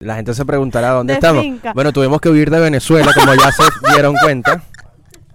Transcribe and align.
La 0.00 0.16
gente 0.16 0.32
se 0.32 0.46
preguntará 0.46 0.92
dónde 0.92 1.12
De 1.12 1.18
estamos. 1.18 1.42
finca. 1.42 1.74
Bueno, 1.74 1.92
tuvimos 1.92 2.22
que 2.22 2.30
huir 2.30 2.50
de 2.50 2.58
Venezuela, 2.58 3.12
como 3.14 3.34
ya 3.34 3.52
se 3.52 3.62
dieron 3.92 4.14
cuenta, 4.22 4.62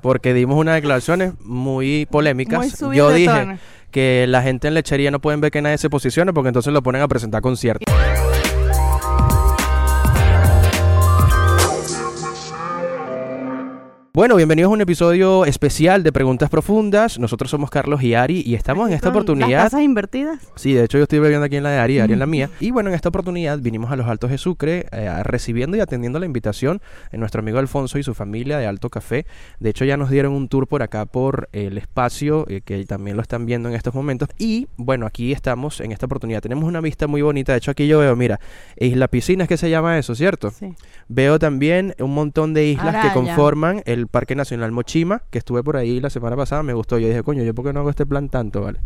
porque 0.02 0.34
dimos 0.34 0.58
unas 0.58 0.74
declaraciones 0.74 1.34
muy 1.40 2.08
polémicas. 2.10 2.82
Muy 2.82 2.98
Yo 2.98 3.12
dije 3.12 3.28
tono. 3.32 3.58
que 3.92 4.26
la 4.28 4.42
gente 4.42 4.68
en 4.68 4.74
lechería 4.74 5.12
no 5.12 5.20
pueden 5.22 5.40
ver 5.40 5.52
que 5.52 5.62
nadie 5.62 5.78
se 5.78 5.88
posicione 5.92 6.34
porque 6.34 6.48
entonces 6.48 6.74
lo 6.74 6.82
ponen 6.82 7.04
a 7.04 7.08
presentar 7.08 7.44
conciertos. 7.44 7.86
Bueno, 14.16 14.38
bienvenidos 14.38 14.70
a 14.70 14.74
un 14.74 14.80
episodio 14.80 15.44
especial 15.44 16.02
de 16.02 16.14
Preguntas 16.14 16.50
Profundas. 16.50 17.20
Nosotros 17.20 17.52
somos 17.52 17.70
Carlos 17.70 18.02
y 18.02 18.14
Ari 18.14 18.44
y 18.46 18.56
estamos 18.56 18.88
en 18.88 18.94
esta 18.94 19.10
oportunidad. 19.10 19.50
Las 19.50 19.64
tasas 19.72 19.82
invertidas. 19.82 20.40
Sí, 20.56 20.72
de 20.72 20.86
hecho 20.86 20.98
yo 20.98 21.04
estoy 21.04 21.20
bebiendo 21.20 21.46
aquí 21.46 21.58
en 21.58 21.64
la 21.64 21.72
de 21.72 21.80
Ari, 21.80 22.00
Ari 22.00 22.14
en 22.14 22.20
la 22.20 22.26
mía. 22.26 22.50
Y 22.62 22.72
bueno, 22.72 22.90
en 22.90 22.96
esta 22.96 23.10
oportunidad 23.10 23.60
vinimos 23.60 23.92
a 23.92 23.98
los 23.98 24.08
Altos 24.08 24.32
de 24.32 24.38
Sucre 24.38 24.86
eh, 24.94 25.22
recibiendo 25.24 25.76
y 25.76 25.82
atendiendo 25.82 26.18
la 26.18 26.26
invitación 26.26 26.82
de 27.12 27.18
nuestro 27.18 27.42
amigo 27.42 27.60
Alfonso 27.60 28.00
y 28.00 28.04
su 28.04 28.14
familia 28.14 28.58
de 28.58 28.68
Alto 28.68 28.90
Café. 28.90 29.26
De 29.60 29.72
hecho 29.72 29.84
ya 29.84 29.98
nos 29.98 30.10
dieron 30.10 30.32
un 30.32 30.48
tour 30.48 30.66
por 30.66 30.82
acá 30.82 31.06
por 31.06 31.50
el 31.52 31.78
espacio, 31.78 32.46
eh, 32.48 32.62
que 32.64 32.86
también 32.86 33.18
lo 33.18 33.22
están 33.22 33.46
viendo 33.46 33.68
en 33.68 33.76
estos 33.76 33.94
momentos. 33.94 34.30
Y 34.38 34.70
bueno, 34.78 35.08
aquí 35.08 35.34
estamos 35.34 35.82
en 35.82 35.92
esta 35.92 36.06
oportunidad. 36.06 36.40
Tenemos 36.40 36.64
una 36.64 36.80
vista 36.80 37.08
muy 37.08 37.22
bonita. 37.22 37.52
De 37.52 37.58
hecho 37.58 37.72
aquí 37.72 37.86
yo 37.86 38.00
veo, 38.00 38.16
mira, 38.16 38.40
Isla 38.78 39.10
Piscina 39.10 39.44
es 39.44 39.50
que 39.50 39.58
se 39.58 39.70
llama 39.70 40.00
eso, 40.00 40.16
¿cierto? 40.16 40.52
Sí. 40.52 40.74
Veo 41.10 41.38
también 41.38 41.94
un 42.00 42.14
montón 42.14 42.54
de 42.54 42.68
islas 42.68 43.06
que 43.06 43.12
conforman 43.12 43.82
el 43.86 44.05
Parque 44.08 44.36
Nacional 44.36 44.72
Mochima, 44.72 45.24
que 45.30 45.38
estuve 45.38 45.64
por 45.64 45.78
ahí 45.78 46.00
la 46.00 46.10
semana 46.10 46.36
pasada, 46.36 46.64
me 46.64 46.74
gustó. 46.74 46.98
Yo 46.98 47.08
dije, 47.08 47.24
coño, 47.24 47.44
¿yo 47.44 47.54
por 47.54 47.66
qué 47.66 47.74
no 47.74 47.82
hago 47.82 47.90
este 47.90 48.06
plan 48.06 48.30
tanto, 48.30 48.62
vale? 48.62 48.80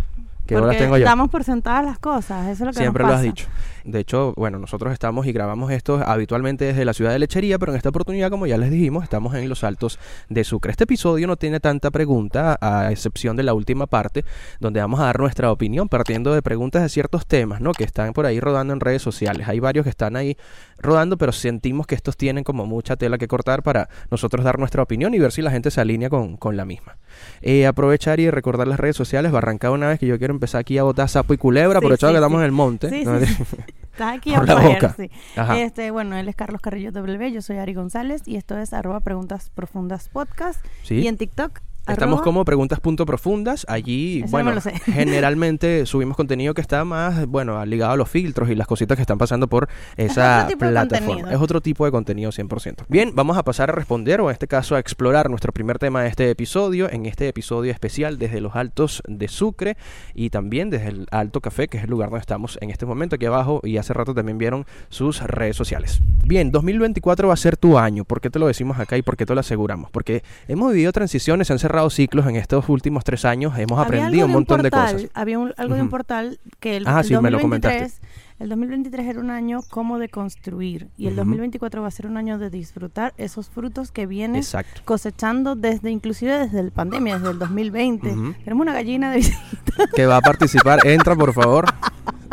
¿Qué 0.50 0.56
horas 0.56 0.70
Porque 0.70 0.84
tengo 0.84 0.98
yo? 0.98 1.06
damos 1.06 1.30
por 1.30 1.44
sentadas 1.44 1.86
las 1.86 2.00
cosas. 2.00 2.48
Eso 2.48 2.52
es 2.52 2.60
lo 2.62 2.72
que 2.72 2.80
Siempre 2.80 3.04
nos 3.04 3.12
lo 3.12 3.16
has 3.16 3.22
pasa. 3.22 3.32
dicho. 3.32 3.48
De 3.86 4.00
hecho, 4.00 4.34
bueno, 4.36 4.60
nosotros 4.60 4.92
estamos 4.92 5.26
y 5.26 5.32
grabamos 5.32 5.72
esto 5.72 6.02
habitualmente 6.06 6.66
desde 6.66 6.86
la 6.86 6.94
ciudad 6.94 7.12
de 7.12 7.20
Lechería, 7.20 7.58
pero 7.60 7.72
en 7.72 7.78
esta 7.78 7.90
oportunidad, 7.90 8.30
como 8.30 8.46
ya 8.46 8.58
les 8.58 8.72
dijimos, 8.72 9.04
estamos 9.04 9.34
en 9.36 9.48
los 9.48 9.64
altos 9.64 10.00
de 10.28 10.44
Sucre. 10.44 10.72
Este 10.72 10.84
episodio 10.84 11.28
no 11.28 11.38
tiene 11.38 11.60
tanta 11.60 11.90
pregunta, 11.90 12.58
a 12.62 12.92
excepción 12.92 13.36
de 13.38 13.44
la 13.44 13.54
última 13.54 13.88
parte, 13.88 14.26
donde 14.60 14.80
vamos 14.82 15.00
a 15.00 15.06
dar 15.06 15.20
nuestra 15.20 15.52
opinión 15.52 15.88
partiendo 15.88 16.34
de 16.34 16.42
preguntas 16.42 16.82
de 16.82 16.90
ciertos 16.90 17.26
temas, 17.26 17.62
¿no? 17.62 17.72
Que 17.72 17.84
están 17.84 18.14
por 18.14 18.26
ahí 18.26 18.40
rodando 18.40 18.74
en 18.74 18.80
redes 18.80 19.02
sociales. 19.02 19.48
Hay 19.48 19.60
varios 19.60 19.84
que 19.84 19.90
están 19.90 20.16
ahí 20.16 20.36
rodando, 20.78 21.18
pero 21.18 21.32
sentimos 21.32 21.88
que 21.88 21.96
estos 21.96 22.18
tienen 22.18 22.44
como 22.44 22.66
mucha 22.66 22.96
tela 22.96 23.18
que 23.18 23.28
cortar 23.28 23.64
para 23.64 23.90
nosotros 24.12 24.44
dar 24.44 24.60
nuestra 24.60 24.84
opinión 24.84 25.14
y 25.14 25.20
ver 25.20 25.32
si 25.32 25.42
la 25.42 25.52
gente 25.52 25.72
se 25.72 25.80
alinea 25.82 26.10
con, 26.10 26.38
con 26.38 26.58
la 26.58 26.66
misma. 26.66 26.98
Eh, 27.42 27.66
aprovechar 27.66 28.20
y 28.20 28.30
recordar 28.30 28.68
las 28.68 28.80
redes 28.80 28.96
sociales, 28.96 29.32
barrancar 29.32 29.72
una 29.72 29.88
vez 29.88 30.00
que 30.00 30.06
yo 30.08 30.18
quiero 30.18 30.34
empezar 30.40 30.60
aquí 30.62 30.78
a 30.78 30.84
botar 30.84 31.08
sapo 31.10 31.34
y 31.34 31.38
culebra, 31.38 31.80
Sí, 31.80 31.86
aprovechado 31.86 32.12
sí, 32.12 32.16
que 32.16 32.18
estamos 32.20 32.40
en 32.40 32.46
el 32.46 32.52
monte. 32.52 32.90
Sí, 32.90 33.04
¿no? 33.06 33.20
sí, 33.20 33.26
sí. 33.28 33.44
Estás 33.92 34.18
aquí 34.18 34.34
a 34.36 34.42
poder, 34.42 34.74
boca. 34.74 34.96
sí. 34.98 35.12
Este, 35.58 35.92
bueno, 35.92 36.16
él 36.18 36.28
es 36.30 36.36
Carlos 36.36 36.62
Carrillo 36.62 36.92
W, 36.92 37.32
yo 37.32 37.42
soy 37.42 37.58
Ari 37.58 37.74
González 37.74 38.22
y 38.26 38.38
esto 38.38 38.58
es 38.58 38.72
arroba 38.74 39.02
preguntas 39.02 39.52
profundas 39.54 40.08
podcast. 40.10 40.66
Y 40.90 41.08
en 41.08 41.18
TikTok, 41.18 41.60
Estamos 41.90 42.22
como 42.22 42.46
preguntas 42.46 42.80
punto 42.80 43.06
profundas. 43.06 43.66
Allí, 43.70 44.20
Eso 44.20 44.32
bueno, 44.32 44.54
generalmente 44.86 45.86
subimos 45.86 46.16
contenido 46.16 46.54
que 46.54 46.62
está 46.62 46.86
más, 46.86 47.26
bueno, 47.28 47.64
ligado 47.66 47.94
a 47.94 47.98
los 47.98 48.10
filtros 48.10 48.50
y 48.50 48.56
las 48.56 48.68
cositas 48.68 48.96
que 48.96 49.02
están 49.02 49.18
pasando 49.18 49.48
por 49.48 49.68
esa 49.98 50.48
plataforma. 50.58 51.32
Es 51.32 51.40
otro 51.40 51.62
tipo 51.62 51.86
de 51.86 51.92
contenido 51.92 52.32
100%. 52.32 52.86
Bien, 52.88 53.12
vamos 53.16 53.38
a 53.38 53.44
pasar 53.44 53.70
a 53.70 53.74
responder, 53.74 54.22
o 54.22 54.30
en 54.30 54.34
este 54.34 54.48
caso 54.48 54.76
a 54.76 54.80
explorar 54.80 55.30
nuestro 55.30 55.52
primer 55.52 55.80
tema 55.80 56.04
de 56.04 56.10
este 56.10 56.30
episodio, 56.30 56.90
en 56.92 57.06
este 57.06 57.28
episodio 57.28 57.72
especial 57.72 58.18
desde 58.18 58.42
los 58.42 58.56
Altos 58.56 59.02
de 59.08 59.28
Sucre 59.28 59.78
y 60.14 60.30
también 60.30 60.70
desde 60.70 60.90
el 60.90 61.08
Alto 61.12 61.42
Café, 61.42 61.68
que 61.68 61.78
es 61.78 61.84
el 61.84 61.90
lugar 61.90 62.10
donde 62.10 62.22
estamos 62.22 62.58
en 62.62 62.70
este 62.70 62.86
momento 62.86 63.16
aquí 63.16 63.26
abajo 63.26 63.62
y 63.64 63.78
hace 63.78 63.94
rato 63.94 64.14
también 64.14 64.38
vieron 64.38 64.66
sus 64.90 65.22
redes 65.22 65.56
sociales. 65.56 66.02
Bien, 66.26 66.52
2024 66.52 67.28
va 67.28 67.34
a 67.34 67.38
ser 67.38 67.58
tu 67.58 67.78
año. 67.78 68.06
¿Por 68.06 68.22
qué 68.22 68.30
te 68.30 68.40
lo 68.40 68.48
decimos 68.48 68.80
acá 68.80 68.98
y 68.98 69.02
por 69.02 69.18
qué 69.18 69.26
te 69.26 69.34
lo 69.34 69.40
aseguramos? 69.40 69.90
Porque 69.92 70.24
hemos 70.48 70.72
vivido 70.74 70.92
transiciones, 70.92 71.48
se 71.48 71.54
han 71.54 71.60
cerrado 71.60 71.79
ciclos 71.90 72.26
en 72.28 72.36
estos 72.36 72.68
últimos 72.68 73.04
tres 73.04 73.24
años, 73.26 73.54
hemos 73.58 73.80
Había 73.80 74.00
aprendido 74.02 74.26
un 74.26 74.32
montón 74.34 74.62
de 74.62 74.72
portal, 74.72 74.94
cosas. 74.96 75.10
Había 75.14 75.40
un- 75.40 75.54
algo 75.58 75.76
de 75.76 75.82
un 75.82 75.90
portal 75.90 76.40
que 76.60 76.78
el, 76.78 76.88
Ah, 76.88 77.00
el 77.00 77.06
sí, 77.06 77.14
me 77.22 77.30
lo 77.32 77.38
2023 77.40 78.02
el 78.40 78.48
2023 78.50 79.06
era 79.06 79.20
un 79.20 79.32
año 79.32 79.60
como 79.70 80.00
de 80.00 80.08
construir 80.08 80.88
y 80.98 81.08
el 81.08 81.14
Ujú. 81.14 81.18
2024 81.24 81.82
va 81.82 81.90
a 81.90 81.92
ser 81.92 82.08
un 82.08 82.16
año 82.16 82.38
de 82.40 82.50
disfrutar 82.50 83.14
esos 83.18 83.50
frutos 83.50 83.92
que 83.92 84.08
Exacto. 84.38 84.82
cosechando 84.86 85.56
desde 85.56 85.92
inclusive 85.92 86.38
desde 86.38 86.62
el 86.62 86.72
pandemia, 86.72 87.18
desde 87.20 87.32
el 87.32 87.40
2020. 87.40 88.10
Ujú. 88.14 88.34
Tenemos 88.44 88.62
una 88.64 88.74
gallina 88.74 89.12
de 89.12 89.18
visita. 89.18 89.38
Que 89.96 90.06
va 90.06 90.18
a 90.18 90.22
participar, 90.22 90.80
entra 90.88 91.16
por 91.18 91.34
favor. 91.34 91.66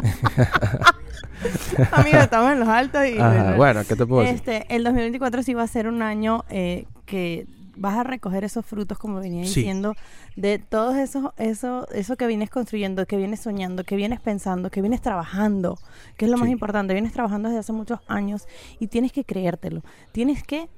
Amigos, 1.93 2.23
estamos 2.23 2.53
en 2.53 2.61
los 2.61 2.69
altos 2.69 3.03
y 3.07 3.19
Ajá, 3.19 3.55
bueno, 3.57 3.83
¿qué 3.87 3.97
te 3.97 4.07
puedo 4.07 4.23
decir? 4.23 4.37
Este, 4.37 4.75
el 4.75 4.85
2024 4.85 5.43
sí 5.43 5.55
va 5.55 5.63
a 5.63 5.67
ser 5.67 5.87
un 5.89 6.03
año 6.03 6.45
eh, 6.49 6.87
que 7.05 7.47
vas 7.77 7.97
a 7.99 8.03
recoger 8.05 8.43
esos 8.45 8.65
frutos, 8.67 8.99
como 8.99 9.21
venía 9.21 9.45
Sí. 9.45 9.61
diciendo, 9.61 9.95
de 10.35 10.59
todos 10.59 10.97
esos, 10.97 11.31
eso, 11.37 11.87
eso 11.93 12.17
que 12.17 12.27
vienes 12.27 12.51
construyendo, 12.51 13.07
que 13.07 13.17
vienes 13.17 13.41
soñando, 13.41 13.85
que 13.85 13.97
vienes 13.97 14.21
pensando, 14.21 14.71
que 14.71 14.81
vienes 14.81 15.01
trabajando, 15.03 15.79
que 16.17 16.25
es 16.25 16.31
lo 16.31 16.39
más 16.39 16.49
importante. 16.49 16.95
Vienes 16.95 17.13
trabajando 17.13 17.49
desde 17.49 17.61
hace 17.61 17.73
muchos 17.73 18.01
años 18.09 18.47
y 18.81 18.87
tienes 18.89 19.13
que 19.13 19.25
creértelo. 19.25 19.83
Tienes 20.13 20.43
que 20.43 20.69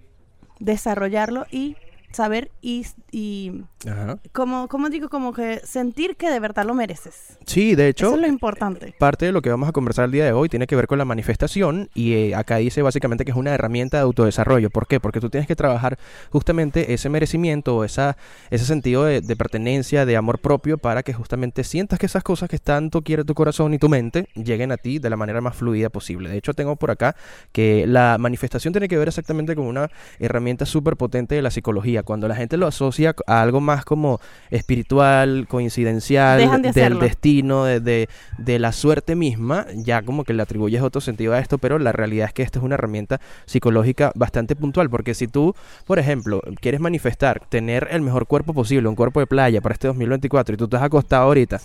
desarrollarlo 0.61 1.47
y 1.51 1.77
saber 2.13 2.51
y, 2.61 2.87
y 3.13 3.65
Ajá. 3.87 4.19
como, 4.33 4.66
como 4.69 4.89
digo, 4.91 5.09
como 5.09 5.33
que 5.33 5.61
sentir 5.65 6.16
que 6.16 6.28
de 6.31 6.41
verdad 6.41 6.65
lo 6.65 6.75
mereces. 6.75 7.39
Sí, 7.47 7.75
de 7.75 7.89
hecho, 7.89 8.06
Eso 8.06 8.15
es 8.16 8.21
lo 8.22 8.27
importante. 8.27 8.94
parte 8.99 9.27
de 9.27 9.33
lo 9.33 9.41
que 9.43 9.50
vamos 9.50 9.69
a 9.69 9.72
conversar 9.72 10.06
el 10.06 10.11
día 10.11 10.25
de 10.25 10.33
hoy 10.33 10.49
tiene 10.49 10.66
que 10.66 10.75
ver 10.75 10.87
con 10.89 10.99
la 10.99 11.05
manifestación 11.05 11.88
y 11.94 12.15
eh, 12.15 12.34
acá 12.34 12.56
dice 12.56 12.83
básicamente 12.83 13.25
que 13.25 13.31
es 13.31 13.37
una 13.37 13.55
herramienta 13.55 13.99
de 13.99 14.03
autodesarrollo. 14.03 14.71
¿Por 14.71 14.87
qué? 14.87 14.99
Porque 14.99 15.21
tú 15.21 15.31
tienes 15.31 15.47
que 15.47 15.55
trabajar 15.55 15.99
justamente 16.31 16.93
ese 16.93 17.09
merecimiento 17.09 17.77
o 17.77 17.84
esa, 17.84 18.17
ese 18.50 18.65
sentido 18.65 19.05
de, 19.05 19.21
de 19.21 19.37
pertenencia, 19.37 20.05
de 20.06 20.17
amor 20.17 20.41
propio 20.41 20.78
para 20.78 21.03
que 21.03 21.12
justamente 21.12 21.62
sientas 21.62 21.99
que 21.99 22.06
esas 22.06 22.22
cosas 22.25 22.49
que 22.49 22.59
tanto 22.59 23.03
quiere 23.03 23.25
tu 23.25 23.34
corazón 23.34 23.75
y 23.75 23.78
tu 23.78 23.88
mente 23.88 24.28
lleguen 24.34 24.72
a 24.72 24.77
ti 24.77 24.99
de 24.99 25.11
la 25.11 25.17
manera 25.17 25.41
más 25.41 25.55
fluida 25.55 25.88
posible. 25.91 26.31
De 26.31 26.37
hecho, 26.38 26.55
tengo 26.55 26.75
por 26.77 26.91
acá 26.91 27.15
que 27.53 27.87
la 27.87 28.17
manifestación 28.19 28.72
tiene 28.72 28.88
que 28.88 28.97
ver 28.99 29.09
exactamente 29.09 29.55
con 29.55 29.67
una 29.67 29.88
herramienta 30.19 30.67
súper 30.67 30.97
potente 30.97 31.34
de 31.34 31.43
la 31.43 31.50
psicología. 31.50 32.03
Cuando 32.03 32.27
la 32.27 32.34
gente 32.34 32.56
lo 32.56 32.67
asocia 32.67 33.15
a 33.27 33.43
algo 33.43 33.61
más 33.61 33.68
como 33.84 34.21
espiritual, 34.51 35.47
coincidencial, 35.49 36.39
Dejan 36.39 36.62
de 36.62 36.73
del 36.73 36.99
destino, 37.01 37.65
de, 37.65 37.81
de- 37.81 38.09
de 38.39 38.59
la 38.59 38.73
suerte 38.73 39.15
misma, 39.15 39.67
ya 39.75 40.03
como 40.03 40.25
que 40.25 40.33
le 40.34 40.43
atribuyes 40.43 40.83
otro 40.83 41.01
sentido 41.01 41.33
a 41.34 41.39
esto, 41.39 41.59
pero 41.59 41.79
la 41.79 41.93
realidad 41.93 42.27
es 42.29 42.33
que 42.34 42.43
esta 42.43 42.59
es 42.59 42.65
una 42.65 42.75
herramienta 42.75 43.21
psicológica 43.47 44.12
bastante 44.15 44.56
puntual, 44.56 44.91
porque 44.91 45.15
si 45.15 45.27
tú, 45.29 45.55
por 45.87 45.99
ejemplo, 45.99 46.43
quieres 46.61 46.81
manifestar 46.81 47.41
tener 47.49 47.89
el 47.91 48.03
mejor 48.03 48.27
cuerpo 48.27 48.53
posible, 48.55 48.89
un 48.89 48.97
cuerpo 48.97 49.21
de 49.21 49.27
playa 49.27 49.61
para 49.61 49.73
este 49.75 49.87
2024, 49.89 50.55
y 50.55 50.59
tú 50.59 50.69
te 50.69 50.77
has 50.77 50.83
acostado 50.83 51.25
ahorita 51.25 51.61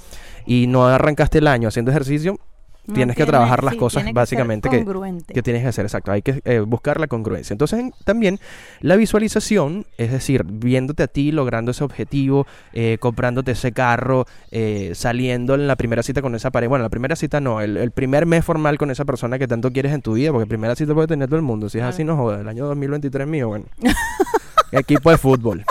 y 0.45 0.67
no 0.67 0.87
arrancaste 0.87 1.39
el 1.39 1.47
año 1.47 1.67
haciendo 1.67 1.91
ejercicio, 1.91 2.39
No 2.85 2.95
tienes 2.95 3.15
que 3.15 3.25
trabajar 3.25 3.63
las 3.63 3.73
sí, 3.75 3.79
cosas 3.79 4.03
que 4.03 4.11
básicamente 4.11 4.69
que, 4.69 4.85
que 5.33 5.41
tienes 5.41 5.61
que 5.61 5.69
hacer, 5.69 5.85
exacto. 5.85 6.11
Hay 6.11 6.21
que 6.21 6.41
eh, 6.43 6.59
buscar 6.59 6.99
la 6.99 7.07
congruencia. 7.07 7.53
Entonces, 7.53 7.79
en- 7.79 7.93
también 8.03 8.39
la 8.81 8.97
visualización, 8.97 9.85
es 9.97 10.11
decir, 10.11 10.43
viéndote 10.45 11.03
a 11.03 11.07
ti 11.07 11.31
logrando 11.31 11.71
ese 11.71 11.83
objetivo, 11.83 12.45
eh, 12.73 12.97
comprándote 12.99 13.51
ese 13.51 13.71
carro, 13.71 14.25
eh, 14.51 14.91
saliendo 14.95 15.55
en 15.55 15.65
la 15.67 15.75
primera 15.77 16.03
cita 16.03 16.21
con 16.21 16.35
esa 16.35 16.51
pareja. 16.51 16.69
Bueno, 16.69 16.83
la 16.83 16.89
primera 16.89 17.15
cita 17.15 17.39
no, 17.39 17.61
el, 17.61 17.77
el 17.77 17.91
primer 17.91 18.25
mes 18.25 18.43
formal 18.43 18.77
con 18.77 18.91
esa 18.91 19.05
persona 19.05 19.39
que 19.39 19.47
tanto 19.47 19.71
quieres 19.71 19.93
en 19.93 20.01
tu 20.01 20.13
vida, 20.13 20.31
porque 20.31 20.47
primera 20.47 20.75
cita 20.75 20.93
puede 20.93 21.07
tener 21.07 21.29
todo 21.29 21.37
el 21.37 21.43
mundo. 21.43 21.69
Si 21.69 21.77
es 21.77 21.83
así, 21.85 22.03
no 22.03 22.17
joda. 22.17 22.41
El 22.41 22.47
año 22.49 22.65
2023 22.67 23.25
mío, 23.27 23.47
bueno. 23.47 23.65
Equipo 24.71 25.09
de 25.09 25.17
fútbol. 25.17 25.63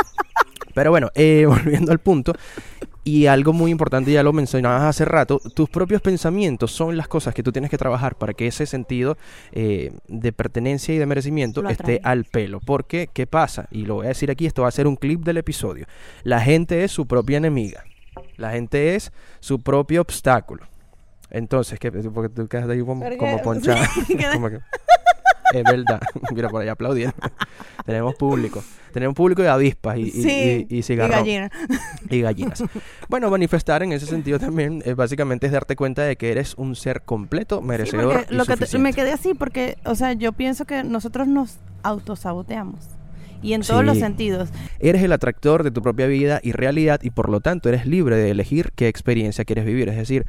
Pero 0.74 0.90
bueno, 0.90 1.10
eh, 1.14 1.44
volviendo 1.48 1.92
al 1.92 1.98
punto. 1.98 2.32
Y 3.04 3.26
algo 3.26 3.52
muy 3.52 3.72
importante, 3.72 4.12
ya 4.12 4.22
lo 4.22 4.32
mencionabas 4.32 4.82
hace 4.82 5.04
rato, 5.04 5.40
tus 5.54 5.68
propios 5.68 6.00
pensamientos 6.00 6.70
son 6.70 6.96
las 6.96 7.08
cosas 7.08 7.34
que 7.34 7.42
tú 7.42 7.50
tienes 7.50 7.68
que 7.68 7.76
trabajar 7.76 8.14
para 8.14 8.32
que 8.32 8.46
ese 8.46 8.64
sentido 8.64 9.16
eh, 9.50 9.90
de 10.06 10.32
pertenencia 10.32 10.94
y 10.94 10.98
de 10.98 11.06
merecimiento 11.06 11.62
esté 11.68 12.00
al 12.04 12.24
pelo. 12.24 12.60
Porque, 12.60 13.08
¿qué 13.12 13.26
pasa? 13.26 13.66
Y 13.72 13.86
lo 13.86 13.96
voy 13.96 14.06
a 14.06 14.10
decir 14.10 14.30
aquí, 14.30 14.46
esto 14.46 14.62
va 14.62 14.68
a 14.68 14.72
ser 14.72 14.86
un 14.86 14.94
clip 14.94 15.24
del 15.24 15.38
episodio. 15.38 15.86
La 16.22 16.40
gente 16.40 16.84
es 16.84 16.92
su 16.92 17.06
propia 17.06 17.38
enemiga. 17.38 17.82
La 18.36 18.52
gente 18.52 18.94
es 18.94 19.10
su 19.40 19.60
propio 19.60 20.00
obstáculo. 20.00 20.64
Entonces, 21.30 21.80
¿qué? 21.80 21.90
Porque 21.90 22.28
tú 22.28 22.46
quedas 22.46 22.68
ahí 22.68 22.80
como, 22.84 23.04
como 23.18 23.42
ponchada. 23.42 23.88
Como 24.32 24.48
que- 24.50 24.58
es 25.58 25.64
verdad. 25.64 26.00
Mira, 26.34 26.48
por 26.48 26.62
ahí 26.62 26.68
aplaudiendo. 26.68 27.16
Tenemos 27.84 28.14
público. 28.14 28.62
Tenemos 28.92 29.14
público 29.16 29.40
de 29.42 29.48
avispas 29.48 29.96
y, 29.96 30.02
y, 30.02 30.10
Sí, 30.10 30.66
y, 30.68 30.74
y 30.76 30.78
y 30.78 30.82
cigarrón 30.82 31.18
gallina. 31.18 31.50
y 32.10 32.20
gallinas. 32.20 32.62
Bueno, 33.08 33.30
manifestar 33.30 33.82
en 33.82 33.92
ese 33.92 34.04
sentido 34.06 34.38
también 34.38 34.82
eh, 34.84 34.92
básicamente 34.94 35.46
es 35.46 35.52
darte 35.52 35.76
cuenta 35.76 36.02
de 36.02 36.16
que 36.16 36.30
eres 36.30 36.54
un 36.58 36.76
ser 36.76 37.02
completo, 37.02 37.60
Sí, 37.60 37.64
merecedor 37.66 38.12
porque 38.18 38.34
y 38.34 38.36
lo 38.36 38.44
que 38.44 38.56
te- 38.56 38.78
me 38.78 38.92
quedé 38.92 39.12
así 39.12 39.32
porque, 39.34 39.76
o 39.84 39.94
sea, 39.94 40.12
yo 40.12 40.32
pienso 40.32 40.64
que 40.66 40.84
nosotros 40.84 41.26
nos 41.28 41.58
autosaboteamos. 41.82 42.80
Y 43.40 43.54
en 43.54 43.62
todos 43.62 43.84
los 43.84 43.94
Sí. 43.94 44.00
sentidos. 44.02 44.50
Eres 44.78 45.02
el 45.02 45.12
atractor 45.12 45.64
de 45.64 45.72
tu 45.72 45.82
propia 45.82 46.06
vida 46.06 46.38
y 46.44 46.52
realidad 46.52 47.00
y 47.02 47.10
por 47.10 47.28
lo 47.28 47.40
tanto 47.40 47.68
eres 47.68 47.86
libre 47.86 48.16
de 48.16 48.30
elegir 48.30 48.70
qué 48.76 48.86
experiencia 48.86 49.44
quieres 49.44 49.64
vivir. 49.64 49.88
Es 49.88 49.96
decir, 49.96 50.26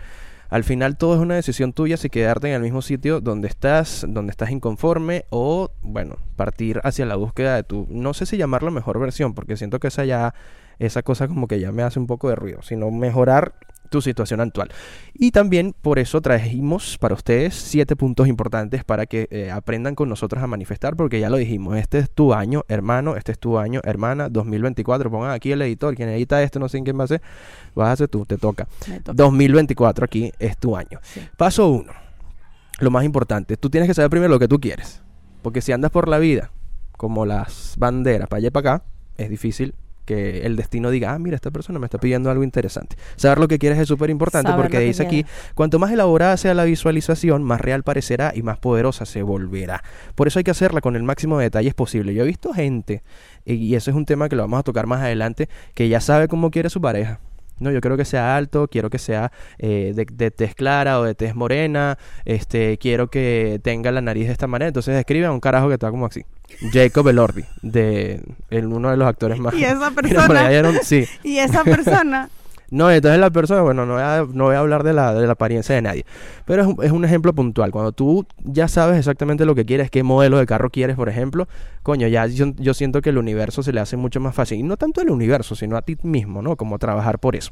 Al 0.54 0.64
final 0.64 0.98
todo 0.98 1.16
es 1.16 1.20
una 1.20 1.34
decisión 1.34 1.74
tuya 1.74 1.98
si 1.98 2.12
quedarte 2.12 2.48
en 2.48 2.54
el 2.54 2.62
mismo 2.62 2.84
sitio 2.84 3.22
donde 3.22 3.48
estás, 3.48 4.06
donde 4.08 4.30
estás 4.30 4.52
inconforme 4.52 5.26
o, 5.32 5.72
bueno, 5.82 6.18
partir 6.36 6.80
hacia 6.84 7.08
la 7.08 7.16
búsqueda 7.16 7.56
de 7.56 7.64
tu, 7.64 7.88
no 7.90 8.14
sé 8.14 8.28
si 8.28 8.38
llamarlo 8.38 8.70
mejor 8.70 9.00
versión, 9.00 9.34
porque 9.34 9.58
siento 9.58 9.80
que 9.80 9.88
esa 9.88 10.06
ya, 10.06 10.36
esa 10.78 11.02
cosa 11.02 11.28
como 11.28 11.48
que 11.48 11.60
ya 11.60 11.72
me 11.72 11.82
hace 11.82 11.98
un 11.98 12.06
poco 12.06 12.30
de 12.30 12.36
ruido, 12.36 12.62
sino 12.62 12.92
mejorar 12.92 13.56
tu 13.94 14.02
situación 14.02 14.42
actual. 14.42 14.70
Y 15.14 15.30
también 15.30 15.76
por 15.80 16.00
eso 16.00 16.20
trajimos 16.20 16.98
para 16.98 17.14
ustedes 17.14 17.54
siete 17.54 17.96
puntos 17.96 18.28
importantes 18.28 18.84
para 18.84 19.06
que 19.06 19.28
eh, 19.30 19.52
aprendan 19.52 19.94
con 19.94 20.10
nosotros 20.10 20.42
a 20.42 20.48
manifestar, 20.48 20.96
porque 20.96 21.20
ya 21.20 21.30
lo 21.30 21.38
dijimos, 21.38 21.78
este 21.78 22.00
es 22.00 22.10
tu 22.10 22.34
año, 22.34 22.64
hermano, 22.68 23.16
este 23.16 23.34
es 23.34 23.38
tu 23.38 23.60
año, 23.60 23.82
hermana, 23.84 24.30
2024. 24.30 25.12
Pongan 25.12 25.30
aquí 25.30 25.52
el 25.52 25.62
editor, 25.62 25.94
quien 25.94 26.10
edita 26.10 26.42
esto, 26.42 26.58
no 26.58 26.70
sé 26.70 26.80
en 26.80 26.86
quién 26.86 27.00
va 27.00 27.04
a 27.04 27.08
ser, 27.08 27.22
vas 27.76 27.90
a 27.90 27.92
hacer 27.92 28.08
tú, 28.08 28.26
te 28.26 28.40
toca. 28.40 28.68
2024 29.14 30.06
aquí 30.06 30.32
es 30.40 30.58
tu 30.58 30.76
año. 30.76 31.00
Paso 31.38 31.70
uno, 31.70 31.94
lo 32.80 32.90
más 32.90 33.06
importante, 33.06 33.58
tú 33.58 33.70
tienes 33.70 33.88
que 33.88 33.94
saber 33.94 34.10
primero 34.10 34.34
lo 34.34 34.40
que 34.40 34.48
tú 34.48 34.60
quieres, 34.60 35.04
porque 35.44 35.62
si 35.62 35.72
andas 35.72 35.92
por 35.92 36.10
la 36.10 36.18
vida 36.18 36.50
como 36.98 37.28
las 37.28 37.76
banderas 37.78 38.28
para 38.28 38.40
allá 38.40 38.48
y 38.48 38.52
para 38.52 38.76
acá, 38.76 38.86
es 39.18 39.30
difícil 39.30 39.76
que 40.06 40.46
el 40.46 40.56
destino 40.56 40.90
diga, 40.90 41.14
ah, 41.14 41.20
mira, 41.20 41.36
esta 41.36 41.52
persona 41.52 41.80
me 41.80 41.86
está 41.86 41.98
pidiendo 41.98 42.30
algo 42.30 42.44
interesante. 42.44 42.96
Saber 43.16 43.40
lo 43.40 43.48
que 43.48 43.60
quieres 43.60 43.80
es 43.80 43.88
súper 43.88 44.10
importante 44.10 44.52
porque 44.56 44.80
dice 44.80 45.04
aquí, 45.04 45.26
cuanto 45.56 45.80
más 45.80 45.92
elaborada 45.92 46.38
sea 46.38 46.54
la 46.54 46.64
visualización, 46.64 47.44
más 47.44 47.62
real 47.62 47.84
parecerá 47.84 48.34
y 48.36 48.42
más 48.42 48.58
poderosa 48.58 49.06
se 49.06 49.24
volverá. 49.24 49.84
Por 50.16 50.28
eso 50.28 50.40
hay 50.40 50.44
que 50.44 50.52
hacerla 50.52 50.82
con 50.82 50.96
el 50.96 51.04
máximo 51.04 51.38
de 51.38 51.46
detalles 51.46 51.74
posible. 51.74 52.14
Yo 52.14 52.24
he 52.24 52.28
visto 52.28 52.54
gente, 52.54 53.04
y 53.46 53.76
eso 53.76 53.92
es 53.92 53.98
un 53.98 54.06
tema 54.06 54.30
que 54.30 54.36
lo 54.36 54.44
vamos 54.44 54.60
a 54.60 54.64
tocar 54.64 54.88
más 54.88 55.02
adelante, 55.02 55.50
que 55.74 55.90
ya 55.90 56.00
sabe 56.00 56.28
cómo 56.28 56.52
quiere 56.52 56.70
su 56.70 56.82
pareja. 56.82 57.20
No, 57.60 57.72
yo 57.72 57.82
quiero 57.82 57.98
que 57.98 58.06
sea 58.06 58.36
alto, 58.36 58.68
quiero 58.68 58.90
que 58.90 59.00
sea 59.00 59.32
eh, 59.58 59.94
de, 59.96 60.06
de, 60.12 60.32
tez 60.32 60.56
clara 60.56 61.00
o 61.00 61.04
de 61.04 61.16
tez 61.16 61.36
morena, 61.36 61.98
este, 62.26 62.78
quiero 62.78 63.10
que 63.10 63.60
tenga 63.64 63.92
la 63.92 64.02
nariz 64.02 64.28
de 64.28 64.34
esta 64.34 64.48
manera. 64.48 64.68
Entonces 64.68 64.96
escribe 64.98 65.26
a 65.28 65.32
un 65.32 65.40
carajo 65.40 65.68
que 65.68 65.76
está 65.76 65.90
como 65.92 66.06
así. 66.06 66.24
Jacob 66.72 67.08
Elordi, 67.08 67.44
de 67.62 68.22
el, 68.50 68.68
uno 68.68 68.92
de 68.92 68.98
los 68.98 69.08
actores 69.08 69.40
más. 69.40 69.54
Y 69.54 69.64
esa 69.64 69.92
persona. 69.96 70.50
sí. 70.84 71.06
Y 71.24 71.38
esa 71.38 71.64
persona 71.64 72.30
no, 72.70 72.90
entonces 72.92 73.20
la 73.20 73.30
persona, 73.30 73.62
bueno, 73.62 73.86
no 73.86 73.94
voy 73.94 74.02
a, 74.02 74.26
no 74.32 74.46
voy 74.46 74.56
a 74.56 74.60
hablar 74.60 74.84
de 74.84 74.94
la, 74.94 75.14
de 75.14 75.26
la 75.26 75.34
apariencia 75.34 75.76
de 75.76 75.82
nadie, 75.82 76.06
pero 76.46 76.64
es, 76.64 76.86
es, 76.86 76.92
un 76.92 77.06
ejemplo 77.06 77.34
puntual. 77.34 77.72
Cuando 77.72 77.92
tú 77.92 78.26
ya 78.44 78.68
sabes 78.68 78.98
exactamente 78.98 79.46
lo 79.46 79.56
que 79.56 79.66
quieres, 79.66 79.92
qué 79.92 80.04
modelo 80.04 80.38
de 80.38 80.46
carro 80.46 80.70
quieres, 80.70 80.96
por 80.96 81.10
ejemplo, 81.10 81.48
coño, 81.84 82.08
ya 82.08 82.26
yo, 82.28 82.48
yo 82.58 82.74
siento 82.74 83.02
que 83.02 83.10
el 83.10 83.18
universo 83.18 83.64
se 83.64 83.74
le 83.74 83.80
hace 83.80 83.98
mucho 83.98 84.20
más 84.20 84.36
fácil. 84.36 84.60
Y 84.60 84.64
no 84.64 84.78
tanto 84.78 85.02
el 85.02 85.10
universo, 85.10 85.56
sino 85.56 85.78
a 85.78 85.82
ti 85.82 85.98
mismo, 86.04 86.42
¿no? 86.42 86.56
Como 86.56 86.80
trabajar 86.80 87.20
por 87.20 87.36
eso. 87.36 87.52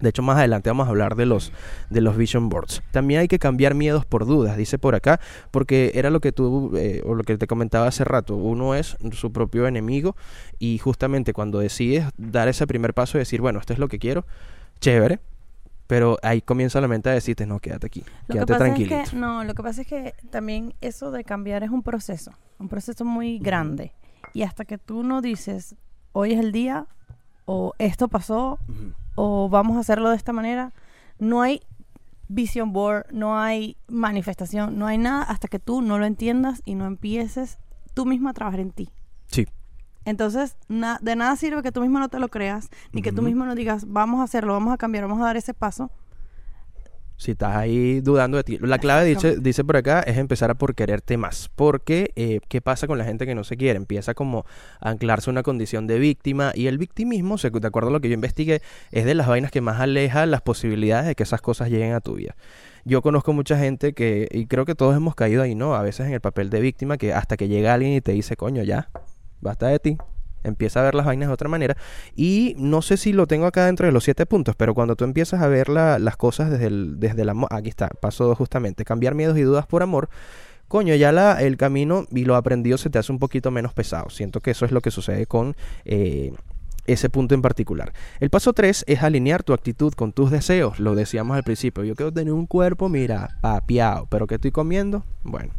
De 0.00 0.08
hecho, 0.08 0.22
más 0.22 0.38
adelante 0.38 0.70
vamos 0.70 0.86
a 0.86 0.90
hablar 0.90 1.14
de 1.14 1.26
los, 1.26 1.52
de 1.90 2.00
los 2.00 2.16
vision 2.16 2.48
boards. 2.48 2.82
También 2.90 3.20
hay 3.20 3.28
que 3.28 3.38
cambiar 3.38 3.74
miedos 3.74 4.04
por 4.06 4.26
dudas, 4.26 4.56
dice 4.56 4.78
por 4.78 4.94
acá, 4.94 5.20
porque 5.50 5.92
era 5.94 6.10
lo 6.10 6.20
que 6.20 6.32
tú, 6.32 6.76
eh, 6.76 7.02
o 7.04 7.14
lo 7.14 7.24
que 7.24 7.36
te 7.36 7.46
comentaba 7.46 7.86
hace 7.86 8.04
rato, 8.04 8.36
uno 8.36 8.74
es 8.74 8.96
su 9.12 9.32
propio 9.32 9.66
enemigo 9.66 10.16
y 10.58 10.78
justamente 10.78 11.32
cuando 11.32 11.58
decides 11.58 12.06
dar 12.16 12.48
ese 12.48 12.66
primer 12.66 12.94
paso 12.94 13.18
y 13.18 13.20
decir, 13.20 13.40
bueno, 13.40 13.58
esto 13.58 13.72
es 13.72 13.78
lo 13.78 13.88
que 13.88 13.98
quiero, 13.98 14.24
chévere, 14.80 15.20
pero 15.86 16.18
ahí 16.22 16.40
comienza 16.40 16.80
la 16.80 16.86
mente 16.86 17.08
a 17.08 17.12
decirte, 17.12 17.46
no, 17.46 17.58
quédate 17.58 17.88
aquí, 17.88 18.04
quédate 18.28 18.54
tranquilo. 18.54 18.96
no, 19.14 19.42
lo 19.42 19.54
que 19.54 19.62
pasa 19.64 19.82
es 19.82 19.88
que 19.88 20.14
también 20.30 20.72
eso 20.80 21.10
de 21.10 21.24
cambiar 21.24 21.64
es 21.64 21.70
un 21.70 21.82
proceso, 21.82 22.32
un 22.58 22.68
proceso 22.68 23.04
muy 23.04 23.40
grande. 23.40 23.92
Y 24.32 24.42
hasta 24.42 24.64
que 24.64 24.78
tú 24.78 25.02
no 25.02 25.20
dices, 25.20 25.74
hoy 26.12 26.34
es 26.34 26.38
el 26.38 26.52
día, 26.52 26.86
o 27.44 27.74
esto 27.78 28.06
pasó, 28.06 28.60
o 29.22 29.50
vamos 29.50 29.76
a 29.76 29.80
hacerlo 29.80 30.08
de 30.08 30.16
esta 30.16 30.32
manera, 30.32 30.72
no 31.18 31.42
hay 31.42 31.60
vision 32.28 32.72
board, 32.72 33.04
no 33.12 33.38
hay 33.38 33.76
manifestación, 33.86 34.78
no 34.78 34.86
hay 34.86 34.96
nada 34.96 35.24
hasta 35.24 35.46
que 35.46 35.58
tú 35.58 35.82
no 35.82 35.98
lo 35.98 36.06
entiendas 36.06 36.62
y 36.64 36.74
no 36.74 36.86
empieces 36.86 37.58
tú 37.92 38.06
mismo 38.06 38.30
a 38.30 38.32
trabajar 38.32 38.60
en 38.60 38.70
ti. 38.70 38.88
Sí. 39.26 39.46
Entonces, 40.06 40.56
de 40.68 41.16
nada 41.16 41.36
sirve 41.36 41.62
que 41.62 41.70
tú 41.70 41.82
mismo 41.82 41.98
no 41.98 42.08
te 42.08 42.18
lo 42.18 42.28
creas, 42.28 42.70
ni 42.92 43.02
que 43.02 43.12
tú 43.12 43.20
mismo 43.20 43.44
no 43.44 43.54
digas, 43.54 43.84
vamos 43.86 44.20
a 44.20 44.24
hacerlo, 44.24 44.54
vamos 44.54 44.72
a 44.72 44.78
cambiar, 44.78 45.04
vamos 45.04 45.20
a 45.20 45.26
dar 45.26 45.36
ese 45.36 45.52
paso, 45.52 45.90
si 47.20 47.32
estás 47.32 47.54
ahí 47.54 48.00
dudando 48.00 48.38
de 48.38 48.44
ti. 48.44 48.58
La 48.62 48.78
clave 48.78 49.04
dice, 49.04 49.36
dice 49.36 49.62
por 49.62 49.76
acá 49.76 50.00
es 50.00 50.16
empezar 50.16 50.50
a 50.50 50.54
por 50.54 50.74
quererte 50.74 51.18
más. 51.18 51.50
Porque, 51.54 52.12
eh, 52.16 52.40
¿qué 52.48 52.62
pasa 52.62 52.86
con 52.86 52.96
la 52.96 53.04
gente 53.04 53.26
que 53.26 53.34
no 53.34 53.44
se 53.44 53.58
quiere? 53.58 53.76
Empieza 53.76 54.14
como 54.14 54.46
a 54.80 54.88
anclarse 54.88 55.28
una 55.28 55.42
condición 55.42 55.86
de 55.86 55.98
víctima 55.98 56.52
y 56.54 56.66
el 56.66 56.78
victimismo, 56.78 57.36
de 57.36 57.66
acuerdo 57.68 57.90
a 57.90 57.92
lo 57.92 58.00
que 58.00 58.08
yo 58.08 58.14
investigué, 58.14 58.62
es 58.90 59.04
de 59.04 59.14
las 59.14 59.28
vainas 59.28 59.50
que 59.50 59.60
más 59.60 59.78
aleja 59.80 60.24
las 60.24 60.40
posibilidades 60.40 61.08
de 61.08 61.14
que 61.14 61.24
esas 61.24 61.42
cosas 61.42 61.68
lleguen 61.68 61.92
a 61.92 62.00
tu 62.00 62.14
vida. 62.14 62.36
Yo 62.86 63.02
conozco 63.02 63.34
mucha 63.34 63.58
gente 63.58 63.92
que, 63.92 64.26
y 64.30 64.46
creo 64.46 64.64
que 64.64 64.74
todos 64.74 64.96
hemos 64.96 65.14
caído 65.14 65.42
ahí, 65.42 65.54
¿no? 65.54 65.74
A 65.74 65.82
veces 65.82 66.06
en 66.06 66.14
el 66.14 66.22
papel 66.22 66.48
de 66.48 66.62
víctima, 66.62 66.96
que 66.96 67.12
hasta 67.12 67.36
que 67.36 67.48
llega 67.48 67.74
alguien 67.74 67.92
y 67.92 68.00
te 68.00 68.12
dice, 68.12 68.34
coño, 68.36 68.62
ya, 68.62 68.88
basta 69.42 69.66
de 69.66 69.78
ti, 69.78 69.98
empieza 70.44 70.80
a 70.80 70.84
ver 70.84 70.94
las 70.94 71.06
vainas 71.06 71.28
de 71.28 71.34
otra 71.34 71.48
manera. 71.48 71.76
Y 72.14 72.54
no 72.58 72.82
sé 72.82 72.96
si 72.96 73.12
lo 73.12 73.26
tengo 73.26 73.46
acá 73.46 73.66
dentro 73.66 73.86
de 73.86 73.92
los 73.92 74.04
siete 74.04 74.26
puntos, 74.26 74.56
pero 74.56 74.74
cuando 74.74 74.96
tú 74.96 75.04
empiezas 75.04 75.42
a 75.42 75.48
ver 75.48 75.68
las 75.68 76.16
cosas 76.16 76.50
desde 76.50 76.66
el, 76.66 77.00
desde 77.00 77.22
el 77.22 77.28
amor, 77.28 77.48
aquí 77.52 77.68
está, 77.68 77.88
paso 77.88 78.34
justamente, 78.34 78.84
cambiar 78.84 79.14
miedos 79.14 79.36
y 79.38 79.42
dudas 79.42 79.66
por 79.66 79.82
amor. 79.82 80.08
Coño, 80.68 80.94
ya 80.94 81.10
la, 81.10 81.42
el 81.42 81.56
camino 81.56 82.06
y 82.12 82.24
lo 82.24 82.36
aprendido 82.36 82.78
se 82.78 82.90
te 82.90 82.98
hace 83.00 83.10
un 83.10 83.18
poquito 83.18 83.50
menos 83.50 83.72
pesado. 83.72 84.08
Siento 84.08 84.40
que 84.40 84.52
eso 84.52 84.64
es 84.64 84.70
lo 84.70 84.80
que 84.80 84.92
sucede 84.92 85.26
con 85.26 85.56
eh, 85.84 86.32
ese 86.86 87.10
punto 87.10 87.34
en 87.34 87.42
particular. 87.42 87.92
El 88.20 88.30
paso 88.30 88.52
tres 88.52 88.84
es 88.86 89.02
alinear 89.02 89.42
tu 89.42 89.52
actitud 89.52 89.92
con 89.94 90.12
tus 90.12 90.30
deseos. 90.30 90.78
Lo 90.78 90.94
decíamos 90.94 91.36
al 91.36 91.42
principio. 91.42 91.82
Yo 91.82 91.96
quiero 91.96 92.12
tener 92.12 92.32
un 92.32 92.46
cuerpo, 92.46 92.88
mira, 92.88 93.36
papiado. 93.40 94.06
Pero 94.10 94.28
¿qué 94.28 94.36
estoy 94.36 94.52
comiendo? 94.52 95.04
Bueno, 95.24 95.52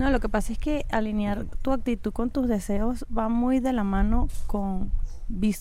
no, 0.00 0.10
lo 0.10 0.18
que 0.18 0.30
pasa 0.30 0.54
es 0.54 0.58
que 0.58 0.86
alinear 0.90 1.44
tu 1.60 1.72
actitud 1.72 2.10
con 2.10 2.30
tus 2.30 2.48
deseos 2.48 3.04
va 3.14 3.28
muy 3.28 3.60
de 3.60 3.74
la 3.74 3.84
mano 3.84 4.28
con 4.46 4.90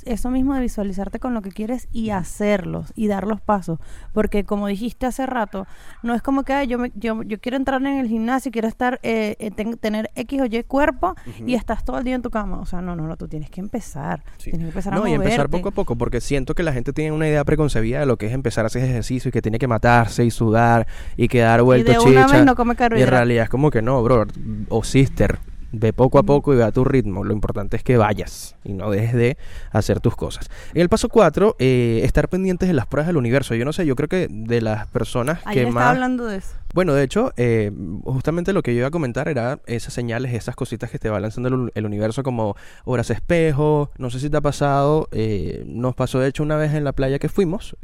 eso 0.05 0.29
mismo 0.29 0.53
de 0.53 0.61
visualizarte 0.61 1.19
con 1.19 1.33
lo 1.33 1.41
que 1.41 1.51
quieres 1.51 1.87
y 1.91 2.09
hacerlos 2.09 2.91
y 2.95 3.07
dar 3.07 3.25
los 3.25 3.41
pasos. 3.41 3.79
Porque 4.13 4.43
como 4.43 4.67
dijiste 4.67 5.05
hace 5.05 5.25
rato, 5.25 5.67
no 6.03 6.15
es 6.15 6.21
como 6.21 6.43
que 6.43 6.67
yo, 6.67 6.85
yo, 6.95 7.23
yo 7.23 7.39
quiero 7.39 7.57
entrar 7.57 7.81
en 7.81 7.97
el 7.97 8.07
gimnasio, 8.07 8.51
quiero 8.51 8.67
estar 8.67 8.99
eh, 9.03 9.35
eh 9.39 9.51
tener 9.79 10.09
X 10.15 10.41
o 10.41 10.45
Y 10.45 10.63
cuerpo 10.63 11.15
y 11.45 11.55
estás 11.55 11.83
todo 11.83 11.99
el 11.99 12.03
día 12.03 12.15
en 12.15 12.21
tu 12.21 12.29
cama. 12.29 12.59
O 12.59 12.65
sea, 12.65 12.81
no, 12.81 12.95
no, 12.95 13.07
no, 13.07 13.17
tú 13.17 13.27
tienes 13.27 13.49
que 13.49 13.61
empezar. 13.61 14.23
Tienes 14.37 14.61
que 14.61 14.67
empezar 14.67 14.93
no, 14.93 15.07
y 15.07 15.13
empezar 15.13 15.49
poco 15.49 15.69
a 15.69 15.71
poco, 15.71 15.95
porque 15.95 16.21
siento 16.21 16.55
que 16.55 16.63
la 16.63 16.73
gente 16.73 16.93
tiene 16.93 17.11
una 17.11 17.27
idea 17.27 17.43
preconcebida 17.43 17.99
de 17.99 18.05
lo 18.05 18.17
que 18.17 18.27
es 18.27 18.33
empezar 18.33 18.65
a 18.65 18.67
hacer 18.67 18.83
ejercicio 18.83 19.29
y 19.29 19.31
que 19.31 19.41
tiene 19.41 19.59
que 19.59 19.67
matarse 19.67 20.25
y 20.25 20.31
sudar 20.31 20.87
y 21.17 21.27
quedar 21.27 21.61
vuelto 21.61 21.91
y 21.91 21.93
de 21.93 21.99
una 21.99 22.27
vez 22.27 22.45
no 22.45 22.55
come 22.55 22.75
Y 22.79 23.01
en 23.01 23.07
realidad 23.07 23.43
es 23.43 23.49
como 23.49 23.71
que 23.71 23.81
no, 23.81 24.01
bro, 24.03 24.25
o 24.69 24.83
sister 24.83 25.39
Ve 25.71 25.93
poco 25.93 26.19
a 26.19 26.23
poco 26.23 26.53
y 26.53 26.57
ve 26.57 26.63
a 26.63 26.71
tu 26.71 26.83
ritmo. 26.83 27.23
Lo 27.23 27.33
importante 27.33 27.77
es 27.77 27.83
que 27.83 27.97
vayas 27.97 28.55
y 28.63 28.73
no 28.73 28.89
dejes 28.89 29.13
de 29.13 29.37
hacer 29.71 29.99
tus 29.99 30.15
cosas. 30.15 30.49
En 30.73 30.81
el 30.81 30.89
paso 30.89 31.09
4, 31.09 31.55
eh, 31.59 32.01
estar 32.03 32.29
pendientes 32.29 32.67
de 32.67 32.73
las 32.73 32.87
pruebas 32.87 33.07
del 33.07 33.17
universo. 33.17 33.55
Yo 33.55 33.65
no 33.65 33.73
sé, 33.73 33.85
yo 33.85 33.95
creo 33.95 34.09
que 34.09 34.27
de 34.29 34.61
las 34.61 34.87
personas 34.87 35.39
que 35.51 35.65
más... 35.67 35.95
hablando 35.95 36.25
de 36.25 36.37
eso. 36.37 36.55
Bueno, 36.73 36.93
de 36.93 37.03
hecho, 37.03 37.31
eh, 37.37 37.71
justamente 38.03 38.53
lo 38.53 38.61
que 38.61 38.73
yo 38.73 38.79
iba 38.79 38.87
a 38.87 38.91
comentar 38.91 39.27
era 39.27 39.59
esas 39.65 39.93
señales, 39.93 40.33
esas 40.33 40.55
cositas 40.55 40.91
que 40.91 40.99
te 40.99 41.09
va 41.09 41.19
lanzando 41.19 41.71
el, 41.73 41.85
universo 41.85 42.23
como 42.23 42.55
horas 42.85 43.09
espejo. 43.09 43.91
No 43.97 44.09
sé 44.09 44.19
si 44.19 44.29
te 44.29 44.37
ha 44.37 44.41
pasado, 44.41 45.07
eh, 45.11 45.63
nos 45.65 45.95
pasó 45.95 46.19
de 46.19 46.29
hecho 46.29 46.43
una 46.43 46.57
vez 46.57 46.73
en 46.73 46.83
la 46.83 46.91
playa 46.93 47.19
que 47.19 47.29
fuimos 47.29 47.75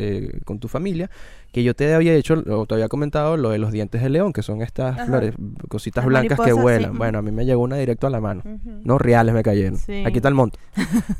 con 0.46 0.60
tu 0.60 0.68
familia, 0.68 1.10
que 1.56 1.64
yo 1.64 1.74
te 1.74 1.94
había 1.94 2.14
hecho, 2.14 2.44
o 2.50 2.66
te 2.66 2.74
había 2.74 2.90
comentado 2.90 3.38
lo 3.38 3.50
de 3.50 3.58
los 3.60 3.72
dientes 3.72 4.02
de 4.02 4.10
león, 4.10 4.34
que 4.34 4.44
son 4.44 4.62
estas 4.62 5.06
flores, 5.06 5.36
cositas 5.70 6.04
blancas 6.04 6.38
que 6.38 6.52
vuelan. 6.52 6.98
Bueno, 6.98 7.20
a 7.20 7.22
mí 7.22 7.32
me 7.32 7.46
llegó 7.46 7.64
una 7.64 7.78
directo 7.78 8.08
a 8.08 8.10
la 8.10 8.20
mano. 8.20 8.44
No 8.84 8.98
reales 8.98 9.34
me 9.34 9.42
cayeron. 9.42 9.80
Aquí 10.06 10.18
está 10.18 10.28
el 10.28 10.34
monto. 10.34 10.60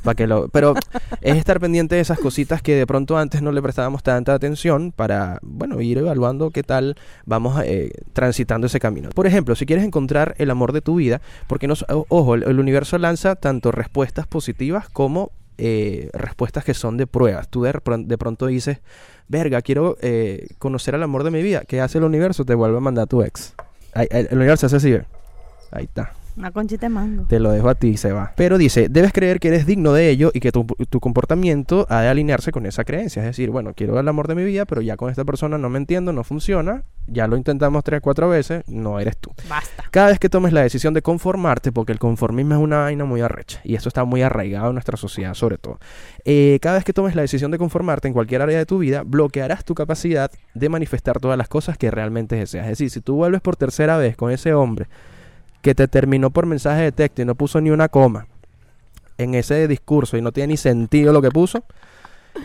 para 0.04 0.14
que 0.14 0.28
lo, 0.28 0.50
pero 0.50 0.74
es 1.22 1.38
estar 1.38 1.62
pendiente 1.62 1.96
de 1.96 2.02
esas 2.02 2.20
cositas 2.20 2.62
que 2.62 2.76
de 2.76 2.86
pronto 2.86 3.18
antes 3.18 3.42
no 3.42 3.54
le 3.54 3.62
prestábamos 3.62 4.04
tanta 4.04 4.34
atención 4.34 4.92
para, 4.92 5.40
bueno, 5.42 5.80
ir 5.80 6.00
evaluando 6.00 6.52
qué 6.52 6.64
tal 6.64 6.98
vamos 7.26 7.55
eh, 7.64 7.92
transitando 8.14 8.68
ese 8.68 8.80
camino. 8.80 9.10
Por 9.10 9.28
ejemplo, 9.28 9.56
si 9.56 9.66
quieres 9.66 9.86
encontrar 9.86 10.36
el 10.38 10.50
amor 10.50 10.74
de 10.74 10.82
tu 10.82 10.96
vida, 10.96 11.22
porque 11.48 11.68
nos, 11.68 11.86
ojo, 11.88 12.36
el 12.36 12.60
universo 12.60 12.98
lanza 12.98 13.36
tanto 13.36 13.72
respuestas 13.72 14.28
positivas 14.28 14.90
como 14.90 15.32
eh, 15.58 16.10
respuestas 16.12 16.66
que 16.66 16.74
son 16.74 16.98
de 16.98 17.08
pruebas. 17.08 17.48
Tú 17.48 17.64
de, 17.64 18.18
pronto 18.18 18.48
dices, 18.48 18.80
verga, 19.30 19.62
quiero 19.62 19.98
eh, 20.02 20.48
conocer 20.60 20.96
al 20.96 21.04
amor 21.04 21.24
de 21.24 21.32
mi 21.32 21.42
vida. 21.42 21.62
¿Qué 21.66 21.80
hace 21.80 21.98
el 21.98 22.04
universo? 22.04 22.44
Te 22.44 22.56
vuelve 22.56 22.78
a 22.78 22.82
mandar 22.82 23.04
a 23.04 23.08
tu 23.08 23.22
ex. 23.22 23.54
el, 23.94 24.28
universo 24.32 24.66
hace 24.66 24.76
así. 24.76 24.98
Ahí 25.72 25.86
está. 25.86 26.12
Una 26.38 26.52
conchita 26.52 26.88
de 26.88 26.90
mango. 26.90 27.26
Te 27.28 27.40
lo 27.40 27.52
dejo 27.52 27.70
a 27.70 27.76
ti 27.76 27.90
y 27.90 27.98
se 27.98 28.12
va. 28.12 28.34
Pero 28.36 28.58
dice, 28.58 28.90
debes 28.90 29.14
creer 29.14 29.40
que 29.40 29.48
eres 29.48 29.66
digno 29.66 29.94
de 29.94 30.10
ello 30.10 30.32
y 30.34 30.42
que 30.42 30.52
tu, 30.52 30.66
tu 30.66 31.00
comportamiento 31.00 31.86
ha 31.90 32.02
de 32.02 32.10
alinearse 32.10 32.52
con 32.52 32.66
esa 32.66 32.84
creencia. 32.84 33.22
Es 33.22 33.28
decir, 33.28 33.52
bueno, 33.52 33.74
quiero 33.74 33.98
el 34.00 34.08
amor 34.08 34.28
de 34.28 34.36
mi 34.36 34.44
vida, 34.44 34.66
pero 34.66 34.82
ya 34.82 34.98
con 34.98 35.10
esta 35.10 35.24
persona 35.24 35.58
no 35.58 35.70
me 35.70 35.78
entiendo, 35.78 36.12
no 36.12 36.24
funciona. 36.24 36.84
Ya 37.08 37.28
lo 37.28 37.38
intentamos 37.38 37.84
tres, 37.84 38.02
cuatro 38.02 38.28
veces, 38.30 38.64
no 38.68 39.00
eres 39.00 39.18
tú. 39.18 39.32
Basta. 39.48 39.84
Cada 39.92 40.08
vez 40.08 40.20
que 40.20 40.28
tomes 40.28 40.54
la 40.54 40.62
decisión 40.62 40.94
de 40.94 41.02
conformarte, 41.02 41.72
porque 41.72 41.92
el 41.92 42.00
conformismo 42.00 42.56
es 42.56 42.60
una 42.60 42.80
vaina 42.80 43.06
muy 43.06 43.22
arrecha, 43.22 43.62
y 43.64 43.76
eso 43.76 43.90
está 43.90 44.06
muy 44.06 44.24
arraigado 44.24 44.70
en 44.70 44.74
nuestra 44.74 44.98
sociedad 44.98 45.36
sobre 45.36 45.58
todo, 45.60 45.80
eh, 46.24 46.58
cada 46.62 46.76
vez 46.78 46.84
que 46.84 46.94
tomes 46.94 47.16
la 47.16 47.22
decisión 47.22 47.52
de 47.52 47.60
conformarte 47.60 48.08
en 48.08 48.14
cualquier 48.14 48.42
área 48.42 48.58
de 48.58 48.66
tu 48.66 48.80
vida, 48.80 49.04
bloquearás 49.06 49.64
tu 49.64 49.76
capacidad 49.76 50.32
de 50.56 50.70
manifestar 50.70 51.20
todas 51.20 51.38
las 51.38 51.48
cosas 51.48 51.78
que 51.78 51.92
realmente 51.92 52.36
deseas. 52.36 52.66
Es 52.66 52.72
decir, 52.72 52.90
si 52.90 53.02
tú 53.02 53.16
vuelves 53.16 53.42
por 53.42 53.56
tercera 53.56 53.98
vez 53.98 54.16
con 54.16 54.32
ese 54.32 54.56
hombre 54.56 54.88
que 55.66 55.74
te 55.74 55.88
terminó 55.88 56.30
por 56.30 56.46
mensaje 56.46 56.84
de 56.84 56.92
texto 56.92 57.24
y 57.24 57.26
no 57.26 57.34
puso 57.34 57.60
ni 57.60 57.72
una 57.72 57.90
coma 57.90 58.28
en 59.18 59.34
ese 59.34 59.68
discurso 59.68 60.16
y 60.16 60.22
no 60.22 60.32
tiene 60.32 60.50
ni 60.50 60.58
sentido 60.58 61.12
lo 61.12 61.24
que 61.24 61.32
puso, 61.32 61.64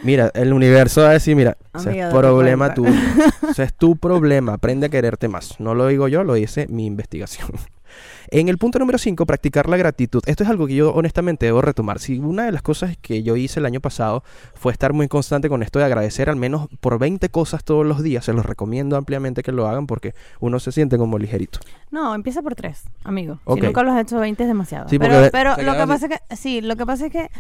Mira, 0.03 0.31
el 0.35 0.55
universo 0.55 1.03
va 1.03 1.11
a 1.11 1.13
decir, 1.13 1.37
mira, 1.37 1.59
ese 1.75 1.99
es 1.99 2.15
problema 2.15 2.73
tuyo. 2.73 2.93
Ese 3.51 3.65
es 3.65 3.75
tu 3.75 3.97
problema. 3.97 4.55
Aprende 4.55 4.87
a 4.87 4.89
quererte 4.89 5.27
más. 5.27 5.59
No 5.59 5.75
lo 5.75 5.89
digo 5.89 6.07
yo, 6.07 6.23
lo 6.23 6.35
dice 6.35 6.69
mi 6.71 6.87
investigación. 6.87 7.51
En 8.33 8.49
el 8.49 8.59
punto 8.59 8.79
número 8.79 8.97
5, 8.97 9.27
practicar 9.27 9.69
la 9.69 9.77
gratitud. 9.77 10.23
Esto 10.27 10.45
es 10.45 10.51
algo 10.51 10.69
que 10.69 10.77
yo 10.77 10.93
honestamente 10.93 11.47
debo 11.47 11.63
retomar. 11.63 11.99
Si 11.99 12.21
una 12.21 12.45
de 12.45 12.53
las 12.53 12.63
cosas 12.63 12.97
que 12.97 13.25
yo 13.25 13.35
hice 13.35 13.59
el 13.59 13.67
año 13.67 13.81
pasado 13.81 14.23
fue 14.55 14.71
estar 14.73 14.93
muy 14.93 15.09
constante 15.09 15.49
con 15.49 15.65
esto 15.65 15.81
de 15.81 15.85
agradecer 15.87 16.31
al 16.31 16.37
menos 16.37 16.69
por 16.79 17.01
20 17.01 17.29
cosas 17.31 17.65
todos 17.65 17.85
los 17.85 18.05
días, 18.05 18.25
se 18.25 18.33
los 18.33 18.47
recomiendo 18.47 18.97
ampliamente 18.97 19.43
que 19.43 19.51
lo 19.51 19.67
hagan 19.67 19.89
porque 19.89 20.15
uno 20.39 20.61
se 20.61 20.71
siente 20.71 20.97
como 20.97 21.19
ligerito. 21.19 21.59
No, 21.91 22.15
empieza 22.15 22.41
por 22.41 22.55
tres, 22.55 22.85
amigo. 23.03 23.41
Ok. 23.45 23.59
Si 23.59 23.67
nunca 23.67 23.83
los 23.83 23.95
has 23.95 24.03
hecho 24.03 24.21
20 24.21 24.41
es 24.41 24.49
demasiado. 24.49 24.89
Sí, 24.89 25.01
pero 25.01 25.29
pero 25.33 25.57
lo 25.57 25.73
que 25.73 25.81
así. 25.81 25.89
pasa 25.89 26.07
es 26.07 26.13
que, 26.13 26.37
sí, 26.37 26.61
lo 26.61 26.77
que 26.77 26.87
pasa 26.87 27.07
es 27.07 27.13
que 27.13 27.31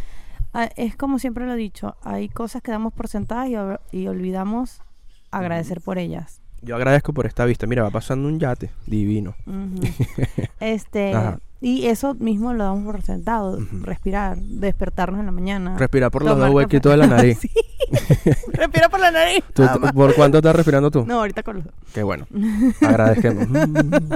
ah, 0.54 0.70
es 0.74 0.96
como 0.96 1.20
siempre 1.20 1.46
lo 1.46 1.52
he 1.52 1.56
dicho, 1.56 1.94
hay 2.02 2.28
cosas 2.28 2.62
que 2.62 2.72
damos 2.72 2.92
por 2.92 3.06
sentadas 3.06 3.48
y 3.92 4.06
olvidamos 4.08 4.82
agradecer 5.30 5.80
por 5.80 5.98
ellas. 5.98 6.39
Yo 6.62 6.76
agradezco 6.76 7.12
por 7.12 7.26
esta 7.26 7.44
vista. 7.44 7.66
Mira, 7.66 7.82
va 7.82 7.90
pasando 7.90 8.28
un 8.28 8.38
yate 8.38 8.70
divino. 8.86 9.34
Este 10.60 11.14
Ajá. 11.14 11.38
y 11.60 11.86
eso 11.86 12.14
mismo 12.14 12.52
lo 12.52 12.64
damos 12.64 12.84
por 12.84 13.02
sentado, 13.02 13.58
respirar, 13.82 14.36
despertarnos 14.36 15.20
en 15.20 15.26
la 15.26 15.32
mañana. 15.32 15.78
Respirar 15.78 16.10
por 16.10 16.24
los 16.24 16.36
dos 16.36 16.50
huequitos 16.50 16.90
de 16.90 16.96
la 16.96 17.06
nariz. 17.06 17.38
Sí. 17.90 18.30
Respira 18.52 18.88
por 18.88 19.00
la 19.00 19.10
nariz. 19.10 19.42
¿Tú-. 19.52 19.66
¿Por 19.92 20.14
cuánto 20.14 20.38
estás 20.38 20.54
respirando 20.54 20.92
tú? 20.92 21.04
No, 21.04 21.18
ahorita 21.18 21.42
con 21.42 21.56
los 21.56 21.64
Qué 21.92 22.04
bueno. 22.04 22.26
Agradezcamos. 22.80 23.48
Mm. 23.58 24.14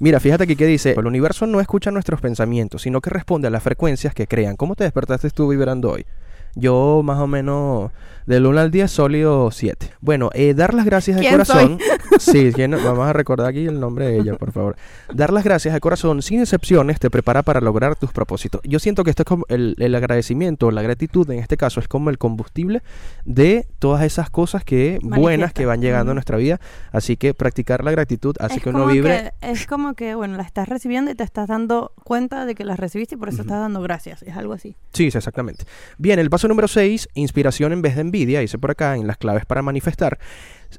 Mira, 0.00 0.20
fíjate 0.20 0.44
aquí 0.44 0.54
que 0.54 0.66
dice, 0.66 0.94
el 0.96 1.06
universo 1.06 1.46
no 1.46 1.60
escucha 1.60 1.90
nuestros 1.90 2.20
pensamientos, 2.20 2.82
sino 2.82 3.00
que 3.00 3.10
responde 3.10 3.48
a 3.48 3.50
las 3.50 3.64
frecuencias 3.64 4.14
que 4.14 4.28
crean. 4.28 4.54
¿Cómo 4.56 4.76
te 4.76 4.84
despertaste 4.84 5.30
tú 5.30 5.48
vibrando 5.48 5.90
hoy? 5.90 6.06
Yo 6.54 7.02
más 7.04 7.18
o 7.18 7.26
menos 7.26 7.90
del 8.26 8.44
1 8.44 8.60
al 8.60 8.70
10 8.70 8.90
sólido 8.90 9.50
7. 9.50 9.90
Bueno, 10.02 10.28
eh, 10.34 10.52
dar 10.52 10.74
las 10.74 10.84
gracias 10.84 11.16
de 11.16 11.22
¿Quién 11.22 11.32
corazón. 11.32 11.78
Sí, 12.18 12.50
¿quién? 12.52 12.72
vamos 12.72 13.06
a 13.06 13.12
recordar 13.12 13.46
aquí 13.46 13.66
el 13.66 13.78
nombre 13.78 14.06
de 14.08 14.18
ella, 14.18 14.34
por 14.36 14.50
favor. 14.50 14.76
Dar 15.14 15.32
las 15.32 15.44
gracias 15.44 15.72
de 15.72 15.78
corazón 15.80 16.20
sin 16.20 16.40
excepciones 16.40 16.98
te 16.98 17.10
prepara 17.10 17.42
para 17.44 17.60
lograr 17.60 17.94
tus 17.96 18.12
propósitos. 18.12 18.60
Yo 18.64 18.80
siento 18.80 19.04
que 19.04 19.10
esto 19.10 19.22
es 19.22 19.26
como 19.26 19.44
el, 19.48 19.76
el 19.78 19.94
agradecimiento, 19.94 20.70
la 20.72 20.82
gratitud 20.82 21.30
en 21.30 21.38
este 21.38 21.56
caso 21.56 21.78
es 21.80 21.86
como 21.88 22.10
el 22.10 22.18
combustible 22.18 22.82
de 23.24 23.66
todas 23.78 24.02
esas 24.02 24.30
cosas 24.30 24.64
que 24.64 24.98
buenas 25.02 25.52
que 25.52 25.64
van 25.64 25.80
llegando 25.80 26.10
a 26.10 26.14
nuestra 26.14 26.36
vida. 26.36 26.60
Así 26.92 27.16
que 27.16 27.34
practicar 27.34 27.84
la 27.84 27.92
gratitud 27.92 28.34
es 28.40 28.60
que 28.60 28.68
uno 28.68 28.86
vibre. 28.86 29.32
que- 29.40 29.50
es 29.50 29.66
como 29.66 29.94
que, 29.94 30.14
bueno, 30.14 30.36
la 30.36 30.42
estás 30.42 30.68
recibiendo 30.68 31.10
y 31.10 31.14
te 31.14 31.22
estás 31.24 31.46
dando 31.48 31.92
cuenta 32.04 32.44
de 32.46 32.54
que 32.54 32.64
las 32.64 32.78
recibiste 32.80 33.14
y 33.14 33.18
por 33.18 33.28
eso 33.30 33.42
estás 33.42 33.60
dando 33.60 33.80
gracias. 33.80 34.22
Es 34.22 34.36
algo 34.36 34.52
así. 34.54 34.76
Sí, 34.92 35.10
sí, 35.10 35.16
exactamente. 35.18 35.64
Bien, 35.98 36.18
el 36.18 36.28
paso 36.30 36.37
número 36.46 36.68
6, 36.68 37.08
inspiración 37.14 37.72
en 37.72 37.82
vez 37.82 37.96
de 37.96 38.02
envidia, 38.02 38.38
dice 38.40 38.58
por 38.58 38.70
acá 38.70 38.94
en 38.94 39.06
las 39.08 39.16
claves 39.16 39.44
para 39.46 39.62
manifestar. 39.62 40.18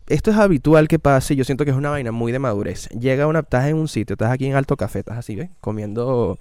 Esto 0.07 0.31
es 0.31 0.37
habitual 0.37 0.87
que 0.87 0.99
pase, 0.99 1.35
yo 1.35 1.43
siento 1.43 1.65
que 1.65 1.71
es 1.71 1.77
una 1.77 1.89
vaina 1.89 2.11
muy 2.11 2.31
de 2.31 2.39
madurez. 2.39 2.87
Llega 2.89 3.27
una, 3.27 3.39
estás 3.39 3.67
en 3.67 3.75
un 3.75 3.87
sitio, 3.87 4.13
estás 4.13 4.31
aquí 4.31 4.45
en 4.45 4.55
Alto 4.55 4.77
Café, 4.77 4.99
estás 4.99 5.17
así, 5.17 5.35
¿ves? 5.35 5.49
Comiendo, 5.59 6.37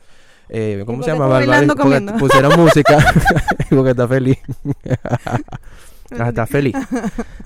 eh, 0.50 0.82
¿cómo 0.86 1.02
se 1.02 1.10
llama? 1.10 1.26
bailando 1.26 1.74
Porque 1.74 1.82
comiendo? 1.82 2.16
pusieron 2.18 2.52
música, 2.60 2.98
porque 3.70 3.90
estás 3.90 4.08
feliz. 4.08 4.38
Ah, 6.18 6.28
estás 6.30 6.48
feliz. 6.48 6.74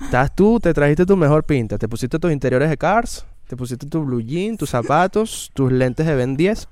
Estás 0.05 0.33
tú, 0.33 0.57
te 0.57 0.73
trajiste 0.73 1.05
tu 1.05 1.17
mejor 1.17 1.43
pinta, 1.43 1.77
te 1.77 1.89
pusiste 1.89 2.17
tus 2.17 2.31
interiores 2.31 2.69
de 2.69 2.77
Cars, 2.77 3.25
te 3.45 3.57
pusiste 3.57 3.85
tu 3.87 4.05
blue 4.05 4.21
jean, 4.21 4.55
tus 4.55 4.69
zapatos, 4.69 5.51
tus 5.53 5.69
lentes 5.69 6.05
de 6.05 6.15
Ben 6.15 6.37
10. 6.37 6.69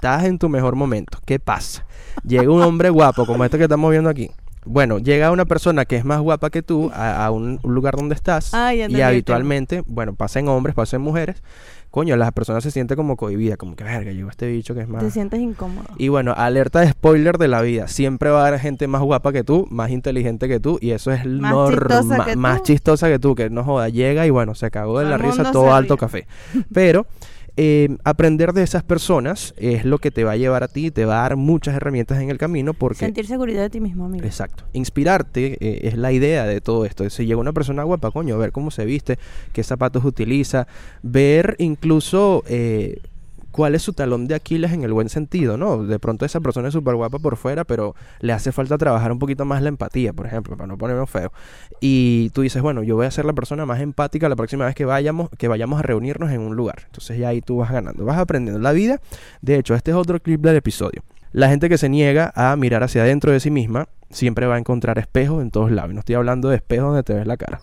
Estás 0.00 0.24
en 0.24 0.38
tu 0.38 0.48
mejor 0.48 0.76
momento. 0.76 1.18
¿Qué 1.26 1.38
pasa? 1.38 1.84
Llega 2.26 2.50
un 2.50 2.62
hombre 2.62 2.88
guapo 2.88 3.26
como 3.26 3.44
este 3.44 3.58
que 3.58 3.64
estamos 3.64 3.90
viendo 3.90 4.08
aquí. 4.08 4.30
Bueno, 4.64 4.98
llega 4.98 5.30
una 5.30 5.44
persona 5.44 5.84
que 5.84 5.96
es 5.96 6.06
más 6.06 6.20
guapa 6.20 6.48
que 6.48 6.62
tú 6.62 6.90
a, 6.94 7.22
a 7.26 7.30
un 7.30 7.60
lugar 7.64 7.96
donde 7.96 8.14
estás 8.14 8.54
Ah, 8.54 8.68
ya 8.72 8.74
y 8.74 8.80
entendí 8.82 9.02
habitualmente, 9.02 9.82
bueno, 9.86 10.14
pasa 10.14 10.38
en 10.40 10.48
hombres, 10.48 10.74
pasa 10.74 10.96
en 10.96 11.02
mujeres. 11.02 11.42
Coño, 11.90 12.16
las 12.16 12.32
personas 12.32 12.62
se 12.62 12.70
sienten 12.70 12.96
como 12.96 13.16
cohibidas, 13.16 13.58
como 13.58 13.76
que 13.76 13.84
verga, 13.84 14.10
llegó 14.12 14.30
este 14.30 14.46
bicho 14.50 14.74
que 14.74 14.80
es 14.82 14.88
más 14.88 15.02
Te 15.02 15.10
sientes 15.10 15.38
incómodo. 15.40 15.86
y 15.98 16.08
bueno, 16.08 16.32
alerta 16.34 16.80
de 16.80 16.90
spoiler 16.92 17.36
de 17.36 17.48
la 17.48 17.60
vida. 17.60 17.86
Siempre 17.86 18.30
va 18.30 18.44
a 18.44 18.46
haber 18.46 18.58
gente 18.60 18.86
más 18.86 19.02
guapa 19.02 19.32
que 19.32 19.44
tú, 19.44 19.66
más 19.70 19.90
inteligente 19.90 20.48
que 20.48 20.60
tú, 20.60 20.78
y 20.80 20.92
eso 20.92 21.10
es 21.12 21.26
Más 21.26 21.52
normal. 21.52 21.98
chistosa 21.98 22.24
que 22.24 22.36
Más 22.36 22.58
tú. 22.58 22.64
chistosa 22.64 23.08
que 23.08 23.18
tú, 23.18 23.34
que 23.34 23.50
no 23.50 23.64
joda, 23.64 23.88
llega 23.90 24.24
y 24.26 24.30
bueno, 24.30 24.54
se 24.54 24.70
cagó 24.70 24.98
de 25.00 25.04
la 25.06 25.18
risa 25.18 25.52
todo 25.52 25.74
alto 25.74 25.96
café. 25.98 26.26
Pero 26.72 27.06
eh, 27.56 27.96
aprender 28.04 28.52
de 28.52 28.62
esas 28.62 28.82
personas 28.82 29.54
es 29.56 29.84
lo 29.84 29.98
que 29.98 30.10
te 30.10 30.24
va 30.24 30.32
a 30.32 30.36
llevar 30.36 30.62
a 30.62 30.68
ti, 30.68 30.90
te 30.90 31.04
va 31.04 31.20
a 31.20 31.22
dar 31.22 31.36
muchas 31.36 31.74
herramientas 31.74 32.20
en 32.20 32.30
el 32.30 32.38
camino, 32.38 32.74
porque 32.74 32.98
Sentir 32.98 33.26
seguridad 33.26 33.62
de 33.62 33.70
ti 33.70 33.80
mismo, 33.80 34.06
amigo. 34.06 34.24
Exacto. 34.24 34.64
Inspirarte 34.72 35.56
eh, 35.60 35.88
es 35.88 35.96
la 35.96 36.12
idea 36.12 36.46
de 36.46 36.60
todo 36.60 36.84
esto. 36.84 37.08
Si 37.10 37.26
llega 37.26 37.40
una 37.40 37.52
persona 37.52 37.82
guapa, 37.82 38.10
coño, 38.10 38.38
ver 38.38 38.52
cómo 38.52 38.70
se 38.70 38.84
viste, 38.84 39.18
qué 39.52 39.62
zapatos 39.62 40.04
utiliza, 40.04 40.66
ver 41.02 41.56
incluso 41.58 42.44
eh, 42.46 43.00
cuál 43.50 43.74
es 43.74 43.82
su 43.82 43.92
talón 43.92 44.26
de 44.26 44.34
Aquiles 44.34 44.72
en 44.72 44.84
el 44.84 44.92
buen 44.92 45.08
sentido, 45.08 45.56
¿no? 45.56 45.84
De 45.84 45.98
pronto 45.98 46.24
esa 46.24 46.40
persona 46.40 46.68
es 46.68 46.74
súper 46.74 46.94
guapa 46.94 47.18
por 47.18 47.36
fuera, 47.36 47.64
pero 47.64 47.94
le 48.20 48.32
hace 48.32 48.52
falta 48.52 48.78
trabajar 48.78 49.12
un 49.12 49.18
poquito 49.18 49.44
más 49.44 49.62
la 49.62 49.68
empatía, 49.68 50.12
por 50.12 50.26
ejemplo, 50.26 50.56
para 50.56 50.66
no 50.66 50.78
ponernos 50.78 51.10
feo. 51.10 51.32
Y 51.80 52.30
tú 52.30 52.42
dices, 52.42 52.62
bueno, 52.62 52.82
yo 52.82 52.96
voy 52.96 53.06
a 53.06 53.10
ser 53.10 53.24
la 53.24 53.32
persona 53.32 53.66
más 53.66 53.80
empática 53.80 54.28
la 54.28 54.36
próxima 54.36 54.66
vez 54.66 54.74
que 54.74 54.84
vayamos, 54.84 55.30
que 55.38 55.48
vayamos 55.48 55.78
a 55.78 55.82
reunirnos 55.82 56.30
en 56.30 56.40
un 56.40 56.56
lugar. 56.56 56.82
Entonces 56.86 57.18
ya 57.18 57.28
ahí 57.28 57.40
tú 57.40 57.58
vas 57.58 57.70
ganando, 57.70 58.04
vas 58.04 58.18
aprendiendo 58.18 58.60
la 58.60 58.72
vida. 58.72 59.00
De 59.42 59.56
hecho, 59.56 59.74
este 59.74 59.90
es 59.90 59.96
otro 59.96 60.20
clip 60.20 60.40
del 60.40 60.56
episodio. 60.56 61.02
La 61.32 61.48
gente 61.48 61.68
que 61.68 61.78
se 61.78 61.88
niega 61.88 62.32
a 62.34 62.56
mirar 62.56 62.82
hacia 62.82 63.02
adentro 63.02 63.30
de 63.30 63.38
sí 63.38 63.50
misma 63.50 63.88
siempre 64.10 64.46
va 64.46 64.56
a 64.56 64.58
encontrar 64.58 64.98
espejos 64.98 65.42
en 65.42 65.50
todos 65.50 65.70
lados. 65.70 65.92
Y 65.92 65.94
no 65.94 66.00
estoy 66.00 66.16
hablando 66.16 66.48
de 66.48 66.56
espejos 66.56 66.88
donde 66.88 67.04
te 67.04 67.14
ves 67.14 67.26
la 67.26 67.36
cara, 67.36 67.60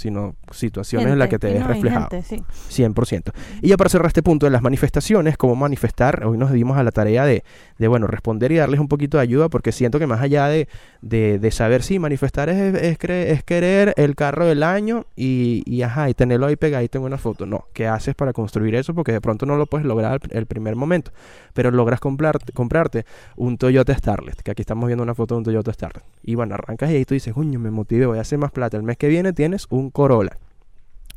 sino 0.00 0.34
situaciones 0.50 1.12
en 1.12 1.18
las 1.18 1.28
que 1.28 1.38
te 1.38 1.52
ves 1.52 1.60
no, 1.60 1.68
reflejado. 1.68 2.08
gente, 2.10 2.44
sí. 2.68 2.82
100%. 2.82 3.32
Y 3.62 3.68
ya 3.68 3.76
para 3.76 3.90
cerrar 3.90 4.06
este 4.06 4.22
punto 4.22 4.46
de 4.46 4.50
las 4.50 4.62
manifestaciones, 4.62 5.36
cómo 5.36 5.54
manifestar, 5.56 6.24
hoy 6.24 6.38
nos 6.38 6.52
dimos 6.52 6.78
a 6.78 6.82
la 6.82 6.90
tarea 6.90 7.24
de, 7.24 7.44
de, 7.78 7.88
bueno, 7.88 8.06
responder 8.06 8.52
y 8.52 8.56
darles 8.56 8.80
un 8.80 8.88
poquito 8.88 9.18
de 9.18 9.22
ayuda, 9.22 9.48
porque 9.48 9.72
siento 9.72 9.98
que 9.98 10.06
más 10.06 10.20
allá 10.20 10.46
de, 10.48 10.68
de, 11.02 11.38
de 11.38 11.50
saber 11.50 11.82
si 11.82 11.98
manifestar 11.98 12.48
es, 12.48 12.74
es, 12.74 12.98
es 13.08 13.44
querer 13.44 13.94
el 13.96 14.16
carro 14.16 14.46
del 14.46 14.62
año 14.62 15.06
y, 15.16 15.62
y, 15.66 15.82
ajá, 15.82 16.08
y 16.08 16.14
tenerlo 16.14 16.46
ahí 16.46 16.56
pegadito 16.56 16.98
en 16.98 17.04
una 17.04 17.18
foto. 17.18 17.46
No, 17.46 17.66
¿qué 17.72 17.86
haces 17.86 18.14
para 18.14 18.32
construir 18.32 18.74
eso? 18.74 18.94
Porque 18.94 19.12
de 19.12 19.20
pronto 19.20 19.46
no 19.46 19.56
lo 19.56 19.66
puedes 19.66 19.86
lograr 19.86 20.20
el 20.30 20.46
primer 20.46 20.76
momento, 20.76 21.12
pero 21.52 21.70
logras 21.70 22.00
comprarte, 22.00 22.52
comprarte 22.52 23.04
un 23.36 23.58
Toyota 23.58 23.94
Starlet, 23.94 24.42
que 24.42 24.50
aquí 24.50 24.62
estamos 24.62 24.86
viendo 24.86 25.02
una 25.02 25.14
foto 25.14 25.34
de 25.34 25.38
un 25.38 25.44
Toyota 25.44 25.72
Starlet. 25.72 26.04
Y 26.22 26.34
bueno, 26.34 26.54
arrancas 26.54 26.90
y 26.90 26.96
ahí 26.96 27.04
tú 27.04 27.14
dices, 27.14 27.34
coño, 27.34 27.58
me 27.58 27.70
motivé, 27.70 28.06
voy 28.06 28.18
a 28.18 28.22
hacer 28.22 28.38
más 28.38 28.50
plata. 28.52 28.76
El 28.76 28.82
mes 28.82 28.96
que 28.96 29.08
viene 29.08 29.32
tienes 29.32 29.66
un 29.70 29.89
Corolla. 29.92 30.36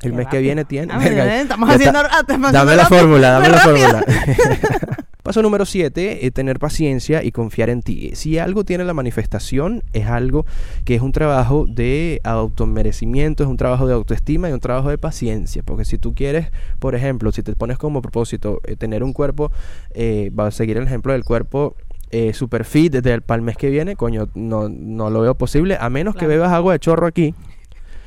El 0.01 0.11
Qué 0.11 0.17
mes 0.17 0.27
que 0.27 0.39
viene 0.39 0.65
tienes... 0.65 0.95
Ah, 0.95 0.99
Verga, 0.99 1.41
Estamos 1.41 1.69
haciendo... 1.69 2.01
está. 2.01 2.51
Dame 2.51 2.75
la 2.75 2.87
fórmula, 2.87 3.31
dame 3.31 3.49
la 3.49 3.57
fórmula. 3.59 4.05
Paso 5.23 5.41
número 5.41 5.65
7, 5.65 6.29
tener 6.31 6.59
paciencia 6.59 7.23
y 7.23 7.31
confiar 7.31 7.69
en 7.69 7.81
ti. 7.81 8.11
Si 8.13 8.39
algo 8.39 8.65
tiene 8.65 8.83
la 8.83 8.93
manifestación, 8.93 9.81
es 9.93 10.07
algo 10.07 10.45
que 10.83 10.95
es 10.95 11.01
un 11.01 11.13
trabajo 11.13 11.65
de 11.65 12.19
automerecimiento, 12.25 13.43
es 13.43 13.49
un 13.49 13.55
trabajo 13.55 13.87
de 13.87 13.93
autoestima 13.93 14.49
y 14.49 14.51
un 14.51 14.59
trabajo 14.59 14.89
de 14.89 14.97
paciencia. 14.97 15.63
Porque 15.63 15.85
si 15.85 15.97
tú 15.97 16.13
quieres, 16.13 16.51
por 16.79 16.93
ejemplo, 16.93 17.31
si 17.31 17.41
te 17.41 17.55
pones 17.55 17.77
como 17.77 18.01
propósito 18.01 18.59
eh, 18.65 18.75
tener 18.75 19.01
un 19.01 19.13
cuerpo, 19.13 19.49
eh, 19.91 20.29
va 20.37 20.47
a 20.47 20.51
seguir 20.51 20.75
el 20.75 20.83
ejemplo 20.83 21.13
del 21.13 21.23
cuerpo 21.23 21.77
eh, 22.11 22.33
super 22.33 22.65
fit 22.65 22.91
desde 22.91 23.13
el 23.13 23.21
para 23.21 23.37
el 23.37 23.43
mes 23.43 23.55
que 23.55 23.69
viene, 23.69 23.95
coño, 23.95 24.27
no, 24.35 24.67
no 24.67 25.09
lo 25.09 25.21
veo 25.21 25.35
posible, 25.35 25.77
a 25.79 25.89
menos 25.89 26.15
que 26.15 26.27
bebas 26.27 26.51
agua 26.51 26.73
de 26.73 26.79
chorro 26.79 27.07
aquí, 27.07 27.33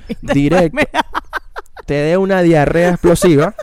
directo, 0.22 0.78
te 1.86 1.94
dé 1.94 2.16
una 2.16 2.42
diarrea 2.42 2.90
explosiva 2.90 3.54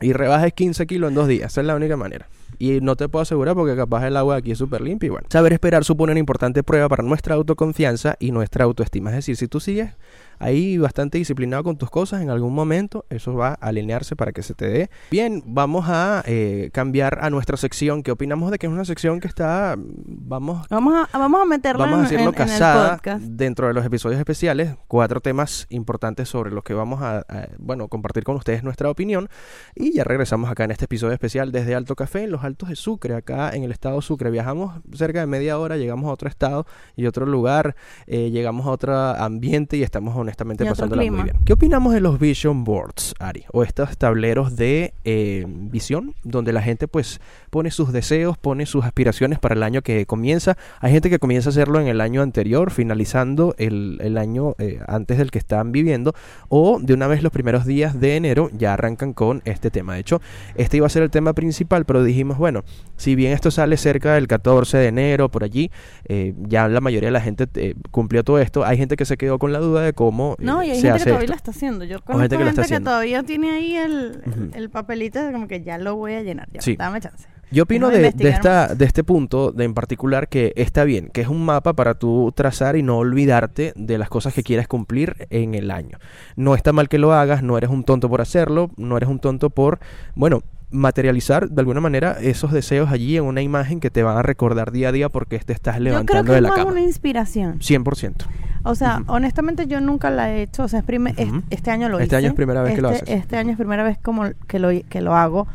y 0.00 0.12
rebajes 0.12 0.52
15 0.52 0.86
kilos 0.86 1.08
en 1.08 1.14
dos 1.14 1.28
días. 1.28 1.52
Esa 1.52 1.60
es 1.60 1.66
la 1.66 1.74
única 1.74 1.96
manera. 1.96 2.28
Y 2.58 2.80
no 2.80 2.96
te 2.96 3.08
puedo 3.08 3.22
asegurar 3.22 3.54
porque 3.54 3.74
capaz 3.76 4.06
el 4.06 4.16
agua 4.16 4.36
aquí 4.36 4.52
es 4.52 4.58
súper 4.58 4.80
limpia 4.80 5.08
y 5.08 5.10
bueno. 5.10 5.26
Saber 5.30 5.52
esperar 5.52 5.84
supone 5.84 6.12
una 6.12 6.20
importante 6.20 6.62
prueba 6.62 6.88
para 6.88 7.02
nuestra 7.02 7.34
autoconfianza 7.34 8.16
y 8.20 8.30
nuestra 8.30 8.64
autoestima. 8.64 9.10
Es 9.10 9.16
decir, 9.16 9.36
si 9.36 9.48
tú 9.48 9.60
sigues 9.60 9.90
ahí 10.38 10.78
bastante 10.78 11.18
disciplinado 11.18 11.64
con 11.64 11.76
tus 11.76 11.90
cosas, 11.90 12.22
en 12.22 12.30
algún 12.30 12.54
momento 12.54 13.04
eso 13.10 13.34
va 13.34 13.48
a 13.60 13.68
alinearse 13.68 14.16
para 14.16 14.32
que 14.32 14.42
se 14.42 14.54
te 14.54 14.68
dé. 14.68 14.90
Bien, 15.10 15.42
vamos 15.46 15.86
a 15.88 16.22
eh, 16.26 16.70
cambiar 16.72 17.18
a 17.22 17.30
nuestra 17.30 17.56
sección. 17.56 18.02
¿Qué 18.02 18.10
opinamos 18.10 18.50
de 18.50 18.58
que 18.58 18.66
es 18.66 18.72
una 18.72 18.84
sección 18.84 19.20
que 19.20 19.28
está, 19.28 19.76
vamos, 19.78 20.66
Vamos 20.68 20.94
a, 21.12 21.18
vamos 21.18 21.40
a 21.40 21.44
meterla 21.44 21.84
vamos 21.84 21.96
a 21.96 21.98
en- 21.98 22.02
decirlo 22.04 22.22
en, 22.30 22.34
en 22.34 22.42
el 22.42 22.48
casada 22.48 22.90
podcast. 22.96 23.24
dentro 23.24 23.68
de 23.68 23.74
los 23.74 23.84
episodios 23.84 24.18
especiales? 24.18 24.76
Cuatro 24.88 25.20
temas 25.20 25.66
importantes 25.70 26.28
sobre 26.28 26.50
los 26.50 26.64
que 26.64 26.74
vamos 26.74 27.02
a, 27.02 27.18
a, 27.28 27.48
bueno, 27.58 27.88
compartir 27.88 28.24
con 28.24 28.36
ustedes 28.36 28.62
nuestra 28.64 28.90
opinión. 28.90 29.28
Y 29.74 29.92
ya 29.92 30.04
regresamos 30.04 30.50
acá 30.50 30.64
en 30.64 30.70
este 30.70 30.84
episodio 30.86 31.12
especial 31.12 31.52
desde 31.52 31.74
Alto 31.74 31.94
Café, 31.96 32.24
en 32.24 32.30
los 32.30 32.44
Altos 32.44 32.68
de 32.68 32.76
Sucre, 32.76 33.14
acá 33.14 33.50
en 33.54 33.64
el 33.64 33.72
estado 33.72 34.00
Sucre. 34.02 34.30
Viajamos 34.30 34.74
cerca 34.92 35.20
de 35.20 35.26
media 35.26 35.58
hora, 35.58 35.76
llegamos 35.76 36.08
a 36.08 36.12
otro 36.12 36.28
estado 36.28 36.66
y 36.96 37.06
otro 37.06 37.26
lugar, 37.26 37.76
eh, 38.06 38.30
llegamos 38.30 38.66
a 38.66 38.70
otro 38.70 38.94
ambiente 38.96 39.76
y 39.76 39.82
estamos 39.82 40.16
honestamente 40.24 40.64
pasándola 40.64 41.02
muy 41.10 41.22
bien. 41.22 41.36
¿Qué 41.44 41.52
opinamos 41.52 41.94
de 41.94 42.00
los 42.00 42.18
vision 42.18 42.64
boards, 42.64 43.14
Ari? 43.18 43.44
O 43.52 43.62
estos 43.62 43.96
tableros 43.96 44.56
de 44.56 44.94
eh, 45.04 45.44
visión, 45.46 46.14
donde 46.22 46.52
la 46.52 46.62
gente 46.62 46.88
pues 46.88 47.20
pone 47.50 47.70
sus 47.70 47.92
deseos, 47.92 48.36
pone 48.36 48.66
sus 48.66 48.84
aspiraciones 48.84 49.38
para 49.38 49.54
el 49.54 49.62
año 49.62 49.82
que 49.82 50.06
comienza. 50.06 50.56
Hay 50.80 50.92
gente 50.92 51.10
que 51.10 51.18
comienza 51.18 51.48
a 51.48 51.52
hacerlo 51.52 51.80
en 51.80 51.86
el 51.86 52.00
año 52.00 52.22
anterior, 52.22 52.70
finalizando 52.70 53.54
el, 53.58 53.98
el 54.00 54.18
año 54.18 54.54
eh, 54.58 54.80
antes 54.86 55.18
del 55.18 55.30
que 55.30 55.38
están 55.38 55.72
viviendo, 55.72 56.14
o 56.48 56.78
de 56.80 56.94
una 56.94 57.06
vez 57.06 57.22
los 57.22 57.32
primeros 57.32 57.64
días 57.66 58.00
de 58.00 58.16
enero 58.16 58.50
ya 58.52 58.72
arrancan 58.72 59.12
con 59.12 59.42
este 59.44 59.70
tema. 59.70 59.94
De 59.94 60.00
hecho, 60.00 60.20
este 60.56 60.78
iba 60.78 60.86
a 60.86 60.90
ser 60.90 61.02
el 61.02 61.10
tema 61.10 61.32
principal, 61.32 61.84
pero 61.84 62.02
dijimos, 62.02 62.38
bueno, 62.38 62.64
si 62.96 63.14
bien 63.14 63.32
esto 63.32 63.50
sale 63.50 63.76
cerca 63.76 64.14
del 64.14 64.28
14 64.28 64.78
de 64.78 64.88
enero, 64.88 65.28
por 65.30 65.44
allí, 65.44 65.70
eh, 66.06 66.34
ya 66.48 66.68
la 66.68 66.80
mayoría 66.80 67.08
de 67.08 67.12
la 67.12 67.20
gente 67.20 67.46
eh, 67.54 67.74
cumplió 67.90 68.24
todo 68.24 68.38
esto. 68.38 68.64
Hay 68.64 68.76
gente 68.76 68.96
que 68.96 69.04
se 69.04 69.16
quedó 69.16 69.38
con 69.38 69.52
la 69.52 69.58
duda 69.58 69.82
de 69.82 69.92
cómo 69.92 70.13
No, 70.38 70.62
y 70.62 70.70
hay 70.70 70.76
se 70.76 70.82
gente 70.82 70.88
hace 70.90 71.04
que 71.04 71.10
todavía 71.10 71.24
esto. 71.24 71.32
la 71.32 71.36
está 71.36 71.50
haciendo. 71.50 71.84
Yo 71.84 72.00
conozco 72.00 72.20
gente 72.22 72.36
gente 72.36 72.36
que 72.38 72.50
lo 72.50 72.54
que, 72.54 72.60
haciendo. 72.62 72.90
todavía 72.90 73.22
tiene 73.22 73.50
ahí 73.50 73.76
el, 73.76 73.92
el- 74.24 74.30
Ujú. 74.30 74.50
el 74.54 74.70
papelito 74.70 75.22
de 75.24 75.32
como 75.32 75.48
que 75.48 75.62
ya 75.62 75.78
lo 75.78 75.96
voy 75.96 76.14
a 76.14 76.22
llenar. 76.22 76.48
Ya, 76.52 76.60
Sí. 76.60 76.76
Dame 76.76 77.00
chance. 77.00 77.26
Yo 77.50 77.64
opino 77.64 77.88
Déjame 77.88 77.96
de, 77.98 78.02
de 78.02 78.08
investigar 78.24 78.34
esta, 78.34 78.68
más. 78.70 78.78
de 78.78 78.84
este 78.84 79.04
punto 79.04 79.52
de 79.52 79.64
en 79.64 79.74
particular 79.74 80.28
que 80.28 80.52
está 80.56 80.82
bien, 80.82 81.08
que 81.12 81.20
es 81.20 81.28
un 81.28 81.44
mapa 81.44 81.74
para 81.74 81.94
tú 81.94 82.32
trazar 82.34 82.74
y 82.74 82.82
no 82.82 82.98
olvidarte 82.98 83.72
de 83.76 83.96
las 83.98 84.08
cosas 84.08 84.34
que 84.34 84.42
quieres 84.42 84.66
cumplir 84.66 85.28
en 85.30 85.54
el 85.54 85.70
año. 85.70 85.98
No 86.34 86.56
está 86.56 86.72
mal 86.72 86.88
que 86.88 86.98
lo 86.98 87.12
hagas, 87.12 87.44
no 87.44 87.56
eres 87.56 87.70
un 87.70 87.84
tonto 87.84 88.08
por 88.08 88.20
hacerlo, 88.22 88.70
no 88.76 88.96
eres 88.96 89.08
un 89.08 89.20
tonto 89.20 89.50
por, 89.50 89.78
bueno, 90.16 90.42
materializar 90.74 91.48
de 91.48 91.60
alguna 91.60 91.80
manera 91.80 92.18
esos 92.20 92.52
deseos 92.52 92.90
allí 92.90 93.16
en 93.16 93.24
una 93.24 93.40
imagen 93.42 93.80
que 93.80 93.90
te 93.90 94.02
van 94.02 94.16
a 94.18 94.22
recordar 94.22 94.72
día 94.72 94.88
a 94.88 94.92
día 94.92 95.08
porque 95.08 95.38
te 95.38 95.52
estás 95.52 95.76
Yo 95.76 95.80
creo 95.82 95.92
levantando 95.92 96.24
que 96.24 96.32
de 96.32 96.36
es 96.38 96.42
la 96.42 96.48
más 96.50 96.58
cama. 96.58 96.70
una 96.72 96.80
inspiración. 96.82 97.58
100%. 97.60 98.26
O 98.64 98.74
sea, 98.74 99.02
honestamente 99.08 99.66
yo 99.66 99.80
nunca 99.80 100.10
la 100.10 100.32
he 100.32 100.42
hecho. 100.42 100.64
O 100.64 100.68
sea, 100.68 100.80
es 100.80 100.84
prime- 100.84 101.14
es- 101.16 101.28
este 101.50 101.70
año 101.70 101.88
lo 101.88 101.98
Este 101.98 102.06
hice. 102.06 102.16
año 102.16 102.28
es 102.28 102.34
primera 102.34 102.62
vez 102.62 102.74
que 102.74 102.82
lo 102.82 102.90
Este- 102.90 103.12
haces. 103.12 103.22
Este 103.22 103.36
año 103.36 103.50
es 103.52 103.56
primera 103.56 103.82
vez 103.84 103.98
como 103.98 104.24
que 104.46 104.58
lo, 104.58 104.68
que 104.88 105.00
lo 105.00 105.14
hago. 105.14 105.46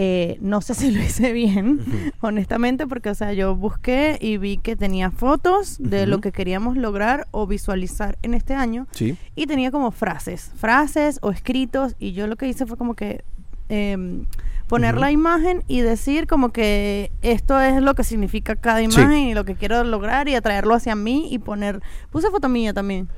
Eh, 0.00 0.38
no 0.40 0.60
sé 0.60 0.74
si 0.74 0.92
lo 0.92 1.00
hice 1.02 1.32
bien, 1.32 1.80
honestamente, 2.20 2.86
porque, 2.86 3.10
o 3.10 3.14
sea, 3.16 3.32
yo 3.32 3.56
busqué 3.56 4.16
y 4.20 4.36
vi 4.38 4.56
que 4.58 4.76
tenía 4.76 5.10
fotos 5.10 5.76
de 5.80 6.06
lo 6.06 6.20
que 6.20 6.30
queríamos 6.30 6.76
lograr 6.76 7.26
o 7.32 7.48
visualizar 7.48 8.16
en 8.22 8.34
este 8.34 8.54
año. 8.54 8.86
Sí. 8.92 9.16
Y 9.34 9.46
tenía 9.46 9.72
como 9.72 9.90
frases, 9.90 10.52
frases 10.56 11.18
o 11.22 11.32
escritos. 11.32 11.96
Y 11.98 12.12
yo 12.12 12.28
lo 12.28 12.36
que 12.36 12.46
hice 12.46 12.64
fue 12.66 12.76
como 12.76 12.94
que 12.94 13.24
em, 13.68 14.26
poner 14.68 14.96
la 14.96 15.10
imagen 15.10 15.64
y 15.66 15.80
decir 15.80 16.26
como 16.26 16.50
que 16.50 17.10
esto 17.22 17.60
es 17.60 17.82
lo 17.82 17.94
que 17.94 18.04
significa 18.04 18.54
cada 18.56 18.82
imagen 18.82 19.18
y 19.18 19.34
lo 19.34 19.44
que 19.44 19.54
quiero 19.54 19.82
lograr 19.84 20.28
y 20.28 20.34
atraerlo 20.34 20.74
hacia 20.74 20.94
mí 20.94 21.28
y 21.30 21.38
poner... 21.38 21.80
Puse 22.10 22.30
foto 22.30 22.48
mía 22.48 22.74
también. 22.74 23.08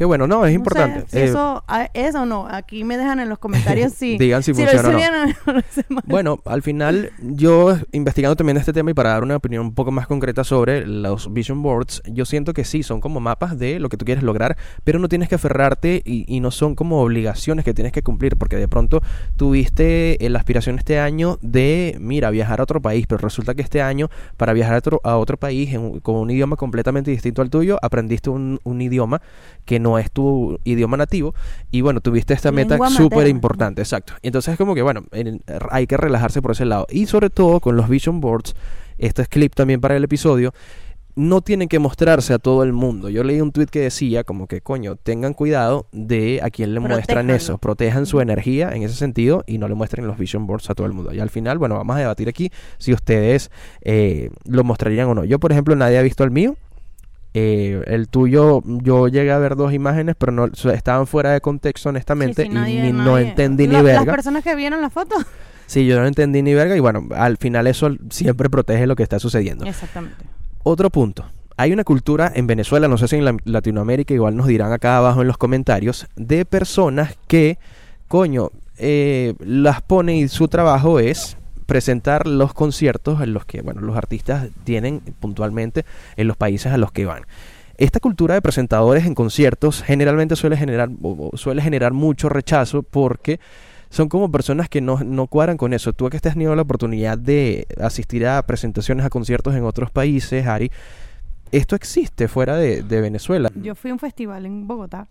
Qué 0.00 0.06
bueno, 0.06 0.26
no, 0.26 0.46
es 0.46 0.52
No 0.52 0.56
importante. 0.60 1.00
sé 1.00 1.06
si 1.10 1.18
Eh, 1.18 1.24
eso 1.24 1.62
a- 1.68 1.90
es 1.92 2.14
o 2.14 2.24
no. 2.24 2.48
Aquí 2.50 2.84
me 2.84 2.96
dejan 2.96 3.20
en 3.20 3.28
los 3.28 3.38
comentarios 3.38 3.92
si, 3.98 4.16
Digan 4.16 4.42
si 4.42 4.54
funciona 4.54 4.88
o 4.88 5.52
no. 5.52 5.60
Bueno, 6.06 6.38
al 6.46 6.62
final, 6.62 7.10
yo 7.20 7.76
investigando 7.92 8.34
también 8.34 8.56
este 8.56 8.72
tema 8.72 8.92
y 8.92 8.94
para 8.94 9.10
dar 9.10 9.22
una 9.22 9.36
opinión 9.36 9.66
un 9.66 9.74
poco 9.74 9.90
más 9.90 10.06
concreta 10.06 10.42
sobre 10.42 10.86
los 10.86 11.30
vision 11.34 11.60
boards, 11.62 12.00
yo 12.06 12.24
siento 12.24 12.54
que 12.54 12.64
sí, 12.64 12.82
son 12.82 13.02
como 13.02 13.20
mapas 13.20 13.58
de 13.58 13.78
lo 13.78 13.90
que 13.90 13.98
tú 13.98 14.06
quieres 14.06 14.24
lograr, 14.24 14.56
pero 14.84 14.98
no 14.98 15.06
tienes 15.06 15.28
que 15.28 15.34
aferrarte 15.34 16.00
y, 16.02 16.24
y 16.34 16.40
no 16.40 16.50
son 16.50 16.74
como 16.76 17.02
obligaciones 17.02 17.62
que 17.66 17.74
tienes 17.74 17.92
que 17.92 18.00
cumplir, 18.02 18.38
porque 18.38 18.56
de 18.56 18.68
pronto 18.68 19.02
tuviste 19.36 20.24
eh, 20.24 20.30
la 20.30 20.38
aspiración 20.38 20.78
este 20.78 20.98
año 20.98 21.38
de, 21.42 21.98
mira, 22.00 22.30
viajar 22.30 22.60
a 22.60 22.62
otro 22.62 22.80
país, 22.80 23.06
pero 23.06 23.18
resulta 23.18 23.54
que 23.54 23.60
este 23.60 23.82
año, 23.82 24.08
para 24.38 24.54
viajar 24.54 24.76
a 24.76 24.78
otro, 24.78 25.00
a 25.04 25.18
otro 25.18 25.36
país 25.36 25.74
en 25.74 26.00
con 26.00 26.14
un 26.16 26.30
idioma 26.30 26.56
completamente 26.56 27.10
distinto 27.10 27.42
al 27.42 27.50
tuyo, 27.50 27.78
aprendiste 27.82 28.30
un, 28.30 28.60
un 28.64 28.80
idioma 28.80 29.20
que 29.66 29.78
no 29.78 29.89
es 29.98 30.10
tu 30.10 30.58
idioma 30.64 30.96
nativo 30.96 31.34
y 31.70 31.80
bueno, 31.80 32.00
tuviste 32.00 32.34
esta 32.34 32.50
meta 32.52 32.76
súper 32.96 33.26
importante, 33.30 33.82
exacto. 33.82 34.14
Entonces 34.22 34.52
es 34.52 34.58
como 34.58 34.74
que, 34.74 34.82
bueno, 34.82 35.04
en- 35.12 35.42
hay 35.70 35.86
que 35.86 35.96
relajarse 35.96 36.42
por 36.42 36.52
ese 36.52 36.64
lado. 36.64 36.86
Y 36.90 37.06
sobre 37.06 37.30
todo 37.30 37.60
con 37.60 37.76
los 37.76 37.88
vision 37.88 38.20
boards, 38.20 38.54
este 38.98 39.22
es 39.22 39.28
clip 39.28 39.54
también 39.54 39.80
para 39.80 39.96
el 39.96 40.04
episodio, 40.04 40.52
no 41.16 41.40
tienen 41.42 41.68
que 41.68 41.80
mostrarse 41.80 42.32
a 42.32 42.38
todo 42.38 42.62
el 42.62 42.72
mundo. 42.72 43.08
Yo 43.10 43.24
leí 43.24 43.40
un 43.40 43.50
tweet 43.50 43.66
que 43.66 43.80
decía 43.80 44.22
como 44.24 44.46
que, 44.46 44.60
coño, 44.60 44.94
tengan 44.96 45.34
cuidado 45.34 45.86
de 45.92 46.40
a 46.42 46.50
quién 46.50 46.72
le 46.72 46.80
muestran 46.94 47.26
eso, 47.30 47.58
protejan 47.58 48.06
su 48.06 48.20
energía 48.20 48.70
en 48.72 48.84
ese 48.84 48.94
sentido 48.94 49.42
y 49.46 49.58
no 49.58 49.66
le 49.68 49.74
muestren 49.74 50.06
los 50.06 50.16
vision 50.16 50.46
boards 50.46 50.70
a 50.70 50.74
todo 50.74 50.86
el 50.86 50.92
mundo. 50.92 51.12
Y 51.12 51.18
al 51.18 51.28
final, 51.28 51.58
bueno, 51.58 51.74
vamos 51.74 51.96
a 51.96 51.98
debatir 51.98 52.28
aquí 52.28 52.50
si 52.78 52.92
ustedes 52.94 53.50
eh, 53.82 54.30
lo 54.44 54.62
mostrarían 54.64 55.08
o 55.08 55.14
no. 55.14 55.24
Yo, 55.24 55.38
por 55.40 55.50
ejemplo, 55.52 55.74
nadie 55.74 55.98
ha 55.98 56.02
visto 56.02 56.22
el 56.24 56.30
mío. 56.30 56.56
Eh, 57.32 57.82
el 57.86 58.08
tuyo, 58.08 58.60
yo 58.64 59.06
llegué 59.06 59.30
a 59.30 59.38
ver 59.38 59.54
dos 59.54 59.72
imágenes, 59.72 60.16
pero 60.18 60.32
no 60.32 60.46
estaban 60.46 61.06
fuera 61.06 61.30
de 61.30 61.40
contexto, 61.40 61.88
honestamente, 61.90 62.42
Sí, 62.42 62.48
sí, 62.48 62.54
nadie- 62.54 62.78
y 62.78 62.82
ni- 62.82 62.92
no 62.92 63.04
nadie- 63.16 63.28
entendí 63.28 63.66
ni 63.68 63.74
La- 63.74 63.82
Las 63.82 63.98
verga. 63.98 64.12
personas 64.12 64.42
que 64.42 64.54
vieron 64.56 64.80
la 64.80 64.90
foto. 64.90 65.14
Sí, 65.66 65.86
yo 65.86 66.00
no 66.00 66.06
entendí 66.08 66.42
ni 66.42 66.54
verga, 66.54 66.74
y 66.76 66.80
bueno, 66.80 67.06
al 67.14 67.36
final 67.36 67.68
eso 67.68 67.90
siempre 68.10 68.50
protege 68.50 68.88
lo 68.88 68.96
que 68.96 69.04
está 69.04 69.20
sucediendo. 69.20 69.64
Exactamente. 69.64 70.24
Otro 70.64 70.90
punto. 70.90 71.24
Hay 71.56 71.72
una 71.72 71.84
cultura 71.84 72.32
en 72.34 72.48
Venezuela, 72.48 72.88
no 72.88 72.98
sé 72.98 73.06
si 73.06 73.16
en 73.16 73.24
la- 73.24 73.36
Latinoamérica, 73.44 74.12
igual 74.12 74.34
nos 74.36 74.48
dirán 74.48 74.72
acá 74.72 74.96
abajo 74.96 75.20
en 75.20 75.28
los 75.28 75.38
comentarios, 75.38 76.08
de 76.16 76.44
personas 76.44 77.16
que, 77.28 77.58
coño, 78.08 78.50
eh, 78.78 79.34
las 79.38 79.82
pone 79.82 80.16
y 80.16 80.26
su 80.28 80.48
trabajo 80.48 80.98
es 80.98 81.36
presentar 81.70 82.26
los 82.26 82.52
conciertos 82.52 83.22
en 83.22 83.32
los 83.32 83.44
que, 83.44 83.62
bueno, 83.62 83.80
los 83.80 83.96
artistas 83.96 84.48
tienen 84.64 84.98
puntualmente 85.20 85.84
en 86.16 86.26
los 86.26 86.36
países 86.36 86.72
a 86.72 86.78
los 86.78 86.90
que 86.90 87.06
van. 87.06 87.26
Esta 87.78 88.00
cultura 88.00 88.34
de 88.34 88.42
presentadores 88.42 89.06
en 89.06 89.14
conciertos 89.14 89.80
generalmente 89.80 90.34
suele 90.34 90.56
generar, 90.56 90.90
suele 91.34 91.62
generar 91.62 91.92
mucho 91.92 92.28
rechazo 92.28 92.82
porque 92.82 93.38
son 93.88 94.08
como 94.08 94.32
personas 94.32 94.68
que 94.68 94.80
no, 94.80 94.98
no 95.04 95.28
cuadran 95.28 95.56
con 95.56 95.72
eso. 95.72 95.92
Tú 95.92 96.10
que 96.10 96.16
has 96.16 96.22
tenido 96.24 96.56
la 96.56 96.62
oportunidad 96.62 97.16
de 97.16 97.68
asistir 97.80 98.26
a 98.26 98.42
presentaciones, 98.42 99.06
a 99.06 99.08
conciertos 99.08 99.54
en 99.54 99.62
otros 99.62 99.92
países, 99.92 100.48
Ari, 100.48 100.72
esto 101.52 101.76
existe 101.76 102.26
fuera 102.26 102.56
de, 102.56 102.82
de 102.82 103.00
Venezuela. 103.00 103.48
Yo 103.54 103.76
fui 103.76 103.92
a 103.92 103.94
un 103.94 104.00
festival 104.00 104.44
en 104.44 104.66
Bogotá 104.66 105.06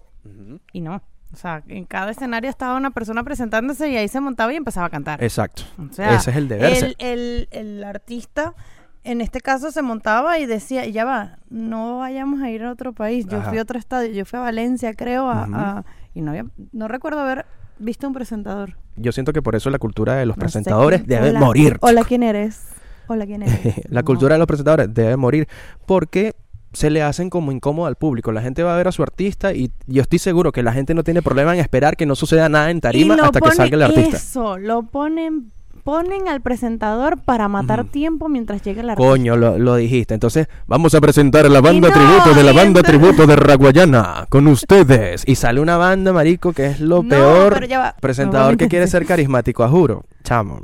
y 0.74 0.82
no. 0.82 1.02
O 1.32 1.36
sea, 1.38 1.62
en 1.68 1.86
cada 1.86 2.12
escenario 2.12 2.50
estaba 2.50 2.76
una 2.76 2.90
persona 2.92 3.24
presentándose 3.24 3.90
y 3.90 3.98
ahí 3.98 4.08
se 4.08 4.20
montaba 4.20 4.52
y 4.52 4.56
empezaba 4.56 4.88
a 4.88 4.90
cantar. 4.90 5.24
Exacto. 5.24 5.64
O 5.78 5.94
sea, 5.94 6.16
Ese 6.16 6.32
es 6.32 6.38
el 6.38 6.48
deber. 6.48 6.74
El, 6.74 6.96
el, 7.00 7.48
el 7.52 7.84
artista, 7.84 8.56
en 9.04 9.22
este 9.22 9.40
caso, 9.40 9.72
se 9.72 9.82
montaba 9.82 10.40
y 10.40 10.46
decía, 10.48 10.86
ya 10.88 11.06
va, 11.06 11.38
no 11.50 12.00
vayamos 12.00 12.42
a 12.42 12.50
ir 12.50 12.64
a 12.64 12.72
otro 12.72 12.94
país. 12.94 13.28
Yo 13.28 13.38
Ajá. 13.40 13.50
fui 13.50 13.60
a 13.60 13.62
otro 13.62 13.78
estadio, 13.78 14.12
yo 14.12 14.26
fui 14.26 14.38
a 14.40 14.42
Valencia, 14.42 14.94
creo, 14.96 15.30
a, 15.30 15.86
y 16.16 16.22
no 16.22 16.32
había, 16.32 16.46
no 16.72 16.88
recuerdo 16.88 17.20
haber 17.20 17.46
visto 17.78 18.08
un 18.08 18.14
presentador. 18.14 18.76
Yo 18.96 19.12
siento 19.12 19.32
que 19.32 19.42
por 19.44 19.56
eso 19.56 19.70
la 19.70 19.78
cultura 19.80 20.16
de 20.16 20.26
los 20.26 20.36
No 20.36 20.42
presentadores 20.42 21.02
quién- 21.04 21.10
debe 21.10 21.30
hola, 21.30 21.40
morir. 21.40 21.78
Hola, 21.82 22.04
¿quién 22.04 22.24
eres? 22.24 22.66
Hola, 23.08 23.26
¿quién 23.26 23.44
eres? 23.44 23.76
la 23.90 24.02
No. 24.02 24.06
cultura 24.06 24.34
de 24.36 24.40
los 24.40 24.48
presentadores 24.48 24.94
debe 24.94 25.16
morir 25.16 25.48
porque 25.86 26.36
se 26.74 26.90
le 26.90 27.02
hacen 27.02 27.30
como 27.30 27.52
incómodo 27.52 27.88
al 27.88 27.96
público. 27.96 28.32
La 28.32 28.42
gente 28.42 28.64
va 28.64 28.74
a 28.74 28.78
ver 28.78 28.88
a 28.88 28.92
su 28.92 29.02
artista 29.04 29.54
y 29.54 29.72
yo 29.88 30.02
estoy 30.02 30.20
seguro 30.20 30.52
que 30.52 30.64
la 30.64 30.72
gente 30.74 30.94
no 30.94 31.04
tiene 31.04 31.22
problema 31.22 31.54
en 31.54 31.60
esperar 31.60 31.98
que 31.98 32.06
no 32.06 32.16
suceda 32.16 32.48
nada 32.50 32.70
en 32.72 32.80
tarima 32.82 33.16
hasta 33.16 33.42
que 33.42 33.52
salga 33.52 33.76
el 33.76 33.82
artista. 33.84 34.18
Eso, 34.18 34.58
lo 34.58 34.84
ponen, 34.84 35.52
ponen 35.84 36.28
al 36.28 36.42
presentador 36.42 37.20
para 37.20 37.48
matar 37.48 37.86
tiempo 37.86 38.30
mientras 38.30 38.62
llega 38.62 38.82
el 38.82 38.92
artista. 38.92 39.10
Coño, 39.10 39.36
lo, 39.36 39.58
lo 39.58 39.76
dijiste. 39.76 40.14
Entonces, 40.14 40.48
vamos 40.68 40.94
a 40.94 41.02
presentar 41.02 41.46
a 41.46 41.50
la 41.50 41.62
banda 41.62 41.90
no, 41.90 41.94
tributo 41.96 42.34
de 42.36 42.44
la 42.44 42.52
banda 42.54 42.82
entonces- 42.82 43.00
tributo 43.00 43.26
de 43.26 43.36
Raguayana 43.36 44.26
con 44.30 44.48
ustedes. 44.48 45.24
Y 45.26 45.36
sale 45.36 45.60
una 45.62 45.78
banda, 45.78 46.14
marico, 46.14 46.54
que 46.54 46.68
es 46.68 46.80
lo 46.80 47.02
No, 47.02 47.10
peor. 47.10 47.60
Presentador 48.00 48.58
que 48.58 48.68
quiere 48.68 48.88
ser 48.88 49.06
carismático, 49.06 49.64
a 49.64 49.70
juro. 49.70 50.04
Chamo, 50.24 50.62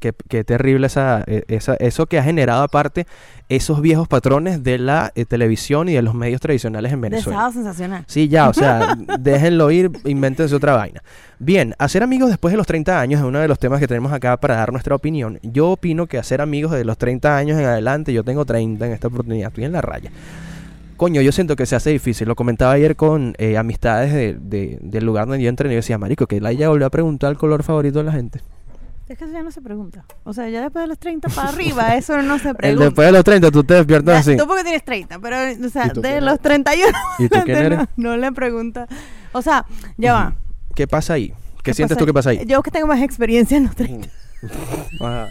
qué, 0.00 0.12
qué 0.28 0.44
terrible 0.44 0.86
esa, 0.88 1.22
eh, 1.26 1.44
esa, 1.48 1.74
eso 1.76 2.06
que 2.06 2.18
ha 2.18 2.22
generado 2.24 2.62
aparte 2.62 3.06
esos 3.48 3.80
viejos 3.80 4.08
patrones 4.08 4.64
de 4.64 4.78
la 4.78 5.12
eh, 5.14 5.24
televisión 5.24 5.88
y 5.88 5.92
de 5.92 6.02
los 6.02 6.14
medios 6.14 6.40
tradicionales 6.40 6.92
en 6.92 7.00
Venezuela. 7.00 7.38
sábado 7.38 7.52
sensacional. 7.52 8.04
Sí, 8.08 8.28
ya, 8.28 8.48
o 8.48 8.52
sea, 8.54 8.96
déjenlo 9.20 9.70
ir, 9.70 9.90
invéntense 10.04 10.54
otra 10.54 10.74
vaina. 10.76 11.00
Bien, 11.38 11.74
hacer 11.78 12.02
amigos 12.02 12.28
después 12.30 12.52
de 12.52 12.56
los 12.58 12.66
30 12.66 13.00
años 13.00 13.20
es 13.20 13.26
uno 13.26 13.38
de 13.38 13.48
los 13.48 13.58
temas 13.58 13.78
que 13.78 13.86
tenemos 13.86 14.12
acá 14.12 14.36
para 14.38 14.56
dar 14.56 14.72
nuestra 14.72 14.94
opinión. 14.96 15.38
Yo 15.42 15.70
opino 15.70 16.06
que 16.06 16.18
hacer 16.18 16.40
amigos 16.40 16.72
de 16.72 16.84
los 16.84 16.98
30 16.98 17.36
años 17.36 17.58
en 17.58 17.66
adelante, 17.66 18.12
yo 18.12 18.24
tengo 18.24 18.44
30 18.44 18.86
en 18.86 18.92
esta 18.92 19.06
oportunidad, 19.08 19.48
estoy 19.48 19.64
en 19.64 19.72
la 19.72 19.80
raya. 19.80 20.10
Coño, 20.96 21.20
yo 21.20 21.32
siento 21.32 21.56
que 21.56 21.66
se 21.66 21.74
hace 21.74 21.90
difícil. 21.90 22.28
Lo 22.28 22.36
comentaba 22.36 22.72
ayer 22.72 22.94
con 22.94 23.34
eh, 23.38 23.56
amistades 23.58 24.12
de- 24.12 24.34
de- 24.40 24.78
del 24.80 25.04
lugar 25.04 25.26
donde 25.26 25.42
yo 25.42 25.48
entrené. 25.48 25.74
Y 25.74 25.76
yo 25.76 25.78
decía, 25.78 25.98
marico, 25.98 26.26
que 26.28 26.40
la 26.40 26.52
ya 26.52 26.68
volvió 26.68 26.86
a 26.86 26.90
preguntar 26.90 27.30
el 27.32 27.38
color 27.38 27.64
favorito 27.64 27.98
de 27.98 28.04
la 28.04 28.12
gente. 28.12 28.40
Es 29.12 29.18
que 29.18 29.24
eso 29.24 29.32
ya 29.34 29.42
no 29.42 29.50
se 29.50 29.60
pregunta. 29.60 30.04
O 30.24 30.32
sea, 30.32 30.48
ya 30.48 30.62
después 30.62 30.84
de 30.84 30.86
los 30.88 30.98
30 30.98 31.28
para 31.28 31.50
arriba, 31.50 31.94
eso 31.96 32.20
no 32.22 32.38
se 32.38 32.48
El 32.48 32.56
pregunta. 32.56 32.84
después 32.86 33.06
de 33.06 33.12
los 33.12 33.24
30 33.24 33.50
tú 33.50 33.62
te 33.62 33.74
despiertas 33.74 34.14
Ya, 34.14 34.20
así. 34.20 34.36
Tú 34.38 34.46
porque 34.46 34.62
tienes 34.64 34.84
30, 34.84 35.18
pero, 35.18 35.36
o 35.66 35.68
sea, 35.68 35.86
¿Y 35.86 35.90
tú 35.90 36.00
de 36.00 36.20
los 36.22 36.30
eres? 36.30 36.40
31 36.42 36.98
¿Y 37.18 37.28
tú 37.28 37.38
quién 37.44 37.56
eres? 37.58 37.78
no, 37.78 37.86
no 37.96 38.16
le 38.16 38.32
pregunta. 38.32 38.86
O 39.32 39.42
sea, 39.42 39.66
ya 39.98 40.14
va. 40.14 40.34
¿Qué 40.74 40.86
pasa 40.86 41.12
ahí? 41.12 41.34
¿Qué, 41.62 41.74
sientes 41.74 41.98
tú 41.98 42.06
que 42.06 42.14
pasa 42.14 42.30
ahí? 42.30 42.42
Yo 42.46 42.62
que 42.62 42.70
tengo 42.70 42.86
más 42.86 43.02
experiencia 43.02 43.56
en 43.58 43.64
los 43.64 43.76
30. 43.76 44.08
Ajá. 45.00 45.28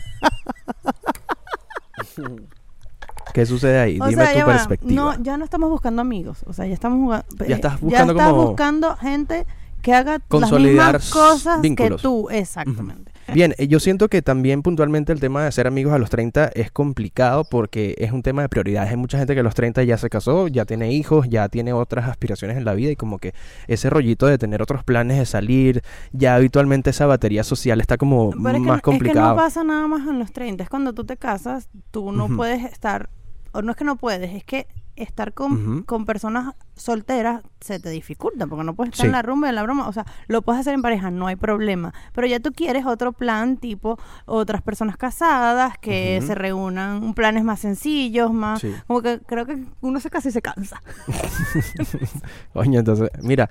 ¿Qué 3.33 3.45
sucede 3.45 3.79
ahí? 3.79 3.97
O 4.01 4.07
Dime 4.07 4.23
sea, 4.23 4.31
tu 4.33 4.37
ya 4.39 4.45
va. 4.45 4.53
perspectiva. 4.53 4.93
No, 4.93 5.23
ya 5.23 5.37
no 5.37 5.43
estamos 5.45 5.69
buscando 5.69 6.01
amigos. 6.01 6.43
O 6.45 6.53
sea, 6.53 6.65
ya 6.67 6.73
estamos 6.73 6.99
jugando. 6.99 7.25
Ya 7.47 7.55
estás 7.55 7.79
buscando 7.79 8.13
estás 8.13 8.29
como- 8.29 8.45
buscando 8.47 8.95
gente 8.97 9.45
que 9.81 9.93
haga 9.93 10.13
las 10.13 10.21
Consolidar 10.27 10.95
mismas 10.95 11.11
cosas 11.11 11.61
vínculos. 11.61 12.01
que 12.01 12.07
tú. 12.07 12.29
Exactamente. 12.29 13.11
Bien, 13.33 13.53
eh, 13.57 13.67
yo 13.67 13.79
siento 13.79 14.09
que 14.09 14.21
también 14.21 14.61
puntualmente 14.61 15.13
el 15.13 15.19
tema 15.19 15.45
de 15.45 15.51
ser 15.51 15.65
amigos 15.67 15.93
a 15.93 15.97
los 15.99 16.09
30 16.09 16.49
es 16.53 16.69
complicado 16.71 17.45
porque 17.45 17.95
es 17.97 18.11
un 18.11 18.23
tema 18.23 18.41
de 18.41 18.49
prioridades. 18.49 18.89
Hay 18.91 18.97
mucha 18.97 19.17
gente 19.17 19.33
que 19.33 19.39
a 19.39 19.43
los 19.43 19.55
30 19.55 19.83
ya 19.83 19.97
se 19.97 20.09
casó, 20.09 20.47
ya 20.47 20.65
tiene 20.65 20.91
hijos, 20.91 21.29
ya 21.29 21.47
tiene 21.47 21.71
otras 21.71 22.09
aspiraciones 22.09 22.57
en 22.57 22.65
la 22.65 22.73
vida 22.73 22.91
y 22.91 22.95
como 22.95 23.19
que 23.19 23.33
ese 23.67 23.89
rollito 23.89 24.25
de 24.27 24.37
tener 24.37 24.61
otros 24.61 24.83
planes 24.83 25.17
de 25.17 25.25
salir, 25.25 25.81
ya 26.11 26.35
habitualmente 26.35 26.89
esa 26.89 27.05
batería 27.05 27.43
social 27.43 27.79
está 27.79 27.97
como 27.97 28.31
Pero 28.31 28.49
es 28.49 28.53
que, 28.55 28.59
más 28.59 28.75
es 28.77 28.81
que 28.81 28.81
complicado. 28.81 29.29
no 29.29 29.35
pasa 29.35 29.63
nada 29.63 29.87
más 29.87 30.07
en 30.07 30.19
los 30.19 30.31
30. 30.33 30.63
Es 30.63 30.69
cuando 30.69 30.93
tú 30.93 31.05
te 31.05 31.15
casas, 31.15 31.69
tú 31.91 32.11
no 32.11 32.27
puedes 32.35 32.63
estar. 32.65 33.09
O 33.53 33.61
no 33.61 33.71
es 33.71 33.77
que 33.77 33.83
no 33.85 33.95
puedes, 33.97 34.33
es 34.33 34.43
que 34.43 34.67
estar 35.03 35.33
con, 35.33 35.83
con 35.83 36.05
personas 36.05 36.53
solteras 36.75 37.41
se 37.59 37.79
te 37.79 37.89
dificulta 37.89 38.47
porque 38.47 38.63
no 38.63 38.73
puedes 38.75 38.93
estar 38.93 39.03
Sí. 39.03 39.07
en 39.07 39.11
la 39.13 39.21
rumba, 39.21 39.49
en 39.49 39.55
la 39.55 39.63
broma. 39.63 39.87
O 39.87 39.93
sea, 39.93 40.05
lo 40.27 40.41
puedes 40.41 40.61
hacer 40.61 40.73
en 40.73 40.81
pareja, 40.81 41.11
no 41.11 41.27
hay 41.27 41.35
problema. 41.35 41.93
Pero 42.13 42.27
ya 42.27 42.39
tú 42.39 42.51
quieres 42.51 42.85
otro 42.85 43.11
plan, 43.13 43.57
tipo 43.57 43.97
otras 44.25 44.61
personas 44.61 44.97
casadas 44.97 45.77
que 45.79 46.21
se 46.25 46.33
reúnan, 46.35 47.13
planes 47.13 47.43
más 47.43 47.59
sencillos, 47.59 48.33
más. 48.33 48.61
Sí. 48.61 48.73
Como 48.87 49.01
que 49.01 49.19
creo 49.19 49.45
que 49.45 49.63
uno 49.81 49.99
se 49.99 50.09
casa 50.09 50.29
y 50.29 50.31
se 50.31 50.41
cansa. 50.41 50.81
Coño, 52.53 52.79
entonces, 52.79 53.09
mira, 53.21 53.49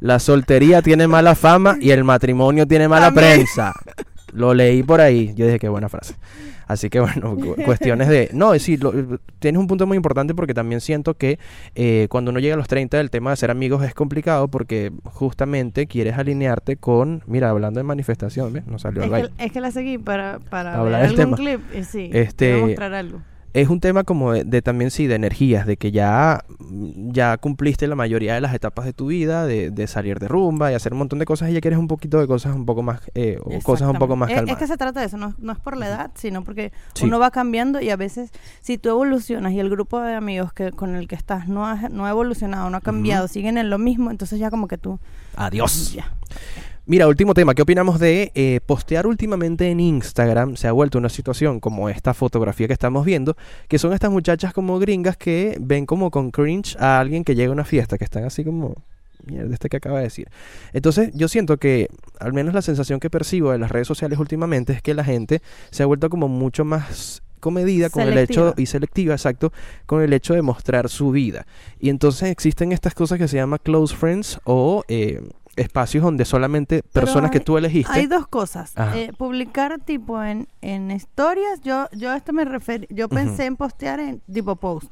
la 0.00 0.18
soltería 0.18 0.82
tiene 0.82 1.06
mala 1.08 1.34
fama 1.34 1.76
y 1.80 1.90
el 1.90 2.04
matrimonio 2.04 2.66
tiene 2.66 2.88
mala 2.88 3.12
prensa. 3.12 3.72
Lo 4.34 4.52
leí 4.52 4.82
por 4.82 5.00
ahí. 5.00 5.32
Yo 5.34 5.46
dije, 5.46 5.58
qué 5.58 5.68
buena 5.68 5.88
frase. 5.88 6.14
Así 6.66 6.88
que 6.90 6.98
bueno, 7.00 7.36
cu- 7.36 7.56
cuestiones 7.64 8.08
de... 8.08 8.30
No, 8.32 8.58
sí, 8.58 8.76
lo- 8.76 8.92
tienes 9.38 9.58
un 9.60 9.66
punto 9.66 9.86
muy 9.86 9.96
importante 9.96 10.34
porque 10.34 10.54
también 10.54 10.80
siento 10.80 11.14
que 11.14 11.38
eh, 11.74 12.06
cuando 12.10 12.30
uno 12.30 12.40
llega 12.40 12.54
a 12.54 12.56
los 12.56 12.68
30 12.68 12.98
el 13.00 13.10
tema 13.10 13.30
de 13.30 13.36
ser 13.36 13.50
amigos 13.50 13.84
es 13.84 13.94
complicado 13.94 14.48
porque 14.48 14.90
justamente 15.04 15.86
quieres 15.86 16.16
alinearte 16.18 16.76
con... 16.76 17.22
Mira, 17.26 17.50
hablando 17.50 17.80
de 17.80 17.84
manifestación, 17.84 18.52
¿ves? 18.52 18.66
No 18.66 18.78
salió 18.78 19.02
Es 19.04 19.10
baile. 19.10 19.28
que, 19.36 19.44
es 19.44 19.52
que 19.52 19.60
la 19.60 19.70
seguí 19.70 19.98
para, 19.98 20.38
para 20.38 20.70
Para 20.72 20.78
hablar 20.80 21.00
ver 21.02 21.10
algún 21.10 21.24
tema. 21.24 21.36
clip. 21.36 21.60
Y 21.78 21.84
sí, 21.84 22.10
Este, 22.12 22.56
mostrar 22.60 22.94
algo. 22.94 23.20
Es 23.54 23.68
un 23.68 23.80
tema 23.80 24.04
como 24.04 24.32
de, 24.32 24.44
de 24.44 24.60
también 24.62 24.90
sí 24.90 25.06
de 25.06 25.14
energías 25.14 25.66
de 25.66 25.76
que 25.76 25.90
ya 25.92 26.44
ya 27.12 27.38
cumpliste 27.38 27.86
la 27.86 27.94
mayoría 27.94 28.34
de 28.34 28.40
las 28.40 28.52
etapas 28.52 28.84
de 28.84 28.92
tu 28.92 29.06
vida 29.06 29.46
de, 29.46 29.70
de 29.70 29.86
salir 29.86 30.18
de 30.18 30.26
rumba 30.28 30.70
y 30.72 30.74
hacer 30.74 30.92
un 30.92 30.98
montón 30.98 31.20
de 31.20 31.24
cosas 31.24 31.50
y 31.50 31.52
ya 31.54 31.60
quieres 31.60 31.78
un 31.78 31.86
poquito 31.88 32.18
de 32.18 32.26
cosas 32.26 32.54
un 32.54 32.66
poco 32.66 32.82
más 32.82 33.00
eh, 33.14 33.38
o 33.42 33.58
cosas 33.62 33.88
un 33.88 33.98
poco 33.98 34.16
más 34.16 34.28
calmadas 34.28 34.48
Es, 34.48 34.52
es 34.54 34.58
que 34.58 34.66
se 34.66 34.76
trata 34.76 35.00
de 35.00 35.06
eso, 35.06 35.16
no, 35.16 35.34
no 35.38 35.52
es 35.52 35.58
por 35.60 35.76
la 35.76 35.86
edad, 35.86 36.10
sino 36.14 36.42
porque 36.44 36.72
Sí. 36.94 37.04
uno 37.06 37.18
va 37.18 37.30
cambiando 37.30 37.80
y 37.80 37.90
a 37.90 37.96
veces 37.96 38.30
si 38.60 38.76
tú 38.76 38.88
evolucionas 38.90 39.52
y 39.52 39.60
el 39.60 39.70
grupo 39.70 40.00
de 40.00 40.14
amigos 40.14 40.52
que 40.52 40.72
con 40.72 40.96
el 40.96 41.06
que 41.08 41.14
estás 41.14 41.48
no 41.48 41.64
ha, 41.66 41.88
no 41.88 42.06
ha 42.06 42.10
evolucionado, 42.10 42.68
no 42.70 42.76
ha 42.76 42.80
cambiado, 42.80 43.28
siguen 43.28 43.56
en 43.56 43.70
lo 43.70 43.78
mismo, 43.78 44.10
entonces 44.10 44.38
ya 44.40 44.50
como 44.50 44.66
que 44.68 44.78
tú... 44.78 44.98
adiós. 45.36 45.92
Ya. 45.94 46.12
Mira 46.86 47.08
último 47.08 47.34
tema 47.34 47.54
qué 47.54 47.62
opinamos 47.62 47.98
de 47.98 48.32
eh, 48.34 48.60
postear 48.66 49.06
últimamente 49.06 49.70
en 49.70 49.80
Instagram 49.80 50.56
se 50.56 50.68
ha 50.68 50.72
vuelto 50.72 50.98
una 50.98 51.08
situación 51.08 51.60
como 51.60 51.88
esta 51.88 52.14
fotografía 52.14 52.66
que 52.66 52.72
estamos 52.72 53.04
viendo 53.04 53.36
que 53.68 53.78
son 53.78 53.92
estas 53.92 54.10
muchachas 54.10 54.52
como 54.52 54.78
gringas 54.78 55.16
que 55.16 55.56
ven 55.60 55.86
como 55.86 56.10
con 56.10 56.30
cringe 56.30 56.76
a 56.78 57.00
alguien 57.00 57.24
que 57.24 57.34
llega 57.34 57.50
a 57.50 57.52
una 57.52 57.64
fiesta 57.64 57.98
que 57.98 58.04
están 58.04 58.24
así 58.24 58.44
como 58.44 58.74
Mierda, 59.26 59.54
este 59.54 59.68
que 59.70 59.78
acaba 59.78 59.98
de 59.98 60.04
decir. 60.04 60.28
Entonces, 60.74 61.10
yo 61.14 61.28
siento 61.28 61.56
que, 61.56 61.88
al 62.20 62.34
menos 62.34 62.52
la 62.52 62.60
sensación 62.60 63.00
que 63.00 63.08
percibo 63.08 63.52
de 63.52 63.58
las 63.58 63.70
redes 63.70 63.88
sociales 63.88 64.18
últimamente 64.18 64.74
es 64.74 64.82
que 64.82 64.92
la 64.92 65.02
gente 65.02 65.40
se 65.70 65.82
ha 65.82 65.86
vuelto 65.86 66.10
como 66.10 66.28
mucho 66.28 66.66
más 66.66 67.22
comedida 67.40 67.90
con 67.90 68.04
el 68.04 68.16
hecho, 68.16 68.54
y 68.56 68.66
selectiva, 68.66 69.14
exacto, 69.14 69.52
con 69.84 70.02
el 70.02 70.12
hecho 70.14 70.32
de 70.32 70.40
mostrar 70.40 70.88
su 70.88 71.10
vida. 71.10 71.46
Y 71.78 71.90
entonces 71.90 72.30
existen 72.30 72.72
estas 72.72 72.94
cosas 72.94 73.18
que 73.18 73.28
se 73.28 73.36
llaman 73.36 73.60
close 73.62 73.94
friends 73.94 74.40
o 74.44 74.82
eh, 74.88 75.20
espacios 75.56 76.04
donde 76.04 76.24
solamente 76.24 76.82
personas 76.92 77.30
que 77.30 77.40
tú 77.40 77.56
elegiste. 77.58 77.92
Hay 77.92 78.06
dos 78.06 78.26
cosas. 78.26 78.72
Eh, 78.94 79.12
publicar 79.16 79.78
tipo 79.84 80.22
en, 80.22 80.48
en 80.60 80.90
historias, 80.90 81.60
yo 81.62 81.88
yo 81.92 82.10
a 82.10 82.16
esto 82.16 82.32
me 82.32 82.44
referí, 82.44 82.86
yo 82.90 83.08
pensé 83.08 83.46
en 83.46 83.56
postear 83.56 84.00
en 84.00 84.20
tipo 84.32 84.56
post. 84.56 84.90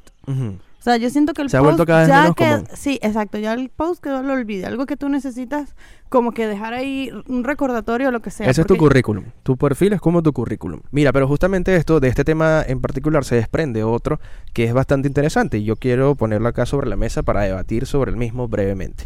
O 0.82 0.84
sea, 0.84 0.96
yo 0.96 1.10
siento 1.10 1.32
que 1.32 1.42
el 1.42 1.48
Se 1.48 1.56
ha 1.56 1.60
post 1.60 1.76
vuelto 1.76 1.86
cada 1.86 2.00
vez 2.00 2.08
ya 2.08 2.20
menos 2.22 2.34
que 2.34 2.44
común. 2.44 2.66
sí, 2.74 2.98
exacto, 3.02 3.38
ya 3.38 3.52
el 3.52 3.68
post 3.68 4.02
quedó 4.02 4.20
lo 4.24 4.32
olvide, 4.32 4.66
algo 4.66 4.84
que 4.84 4.96
tú 4.96 5.08
necesitas 5.08 5.76
como 6.08 6.32
que 6.32 6.48
dejar 6.48 6.74
ahí 6.74 7.08
un 7.28 7.44
recordatorio 7.44 8.08
o 8.08 8.10
lo 8.10 8.20
que 8.20 8.32
sea. 8.32 8.50
Ese 8.50 8.62
es 8.62 8.66
tu 8.66 8.76
currículum. 8.76 9.26
Tu 9.44 9.56
perfil 9.56 9.92
es 9.92 10.00
como 10.00 10.24
tu 10.24 10.32
currículum. 10.32 10.80
Mira, 10.90 11.12
pero 11.12 11.28
justamente 11.28 11.76
esto, 11.76 12.00
de 12.00 12.08
este 12.08 12.24
tema 12.24 12.64
en 12.66 12.80
particular, 12.80 13.24
se 13.24 13.36
desprende 13.36 13.84
otro 13.84 14.18
que 14.52 14.64
es 14.64 14.74
bastante 14.74 15.06
interesante 15.06 15.58
y 15.58 15.64
yo 15.64 15.76
quiero 15.76 16.16
ponerlo 16.16 16.48
acá 16.48 16.66
sobre 16.66 16.88
la 16.90 16.96
mesa 16.96 17.22
para 17.22 17.42
debatir 17.42 17.86
sobre 17.86 18.10
el 18.10 18.16
mismo 18.16 18.48
brevemente. 18.48 19.04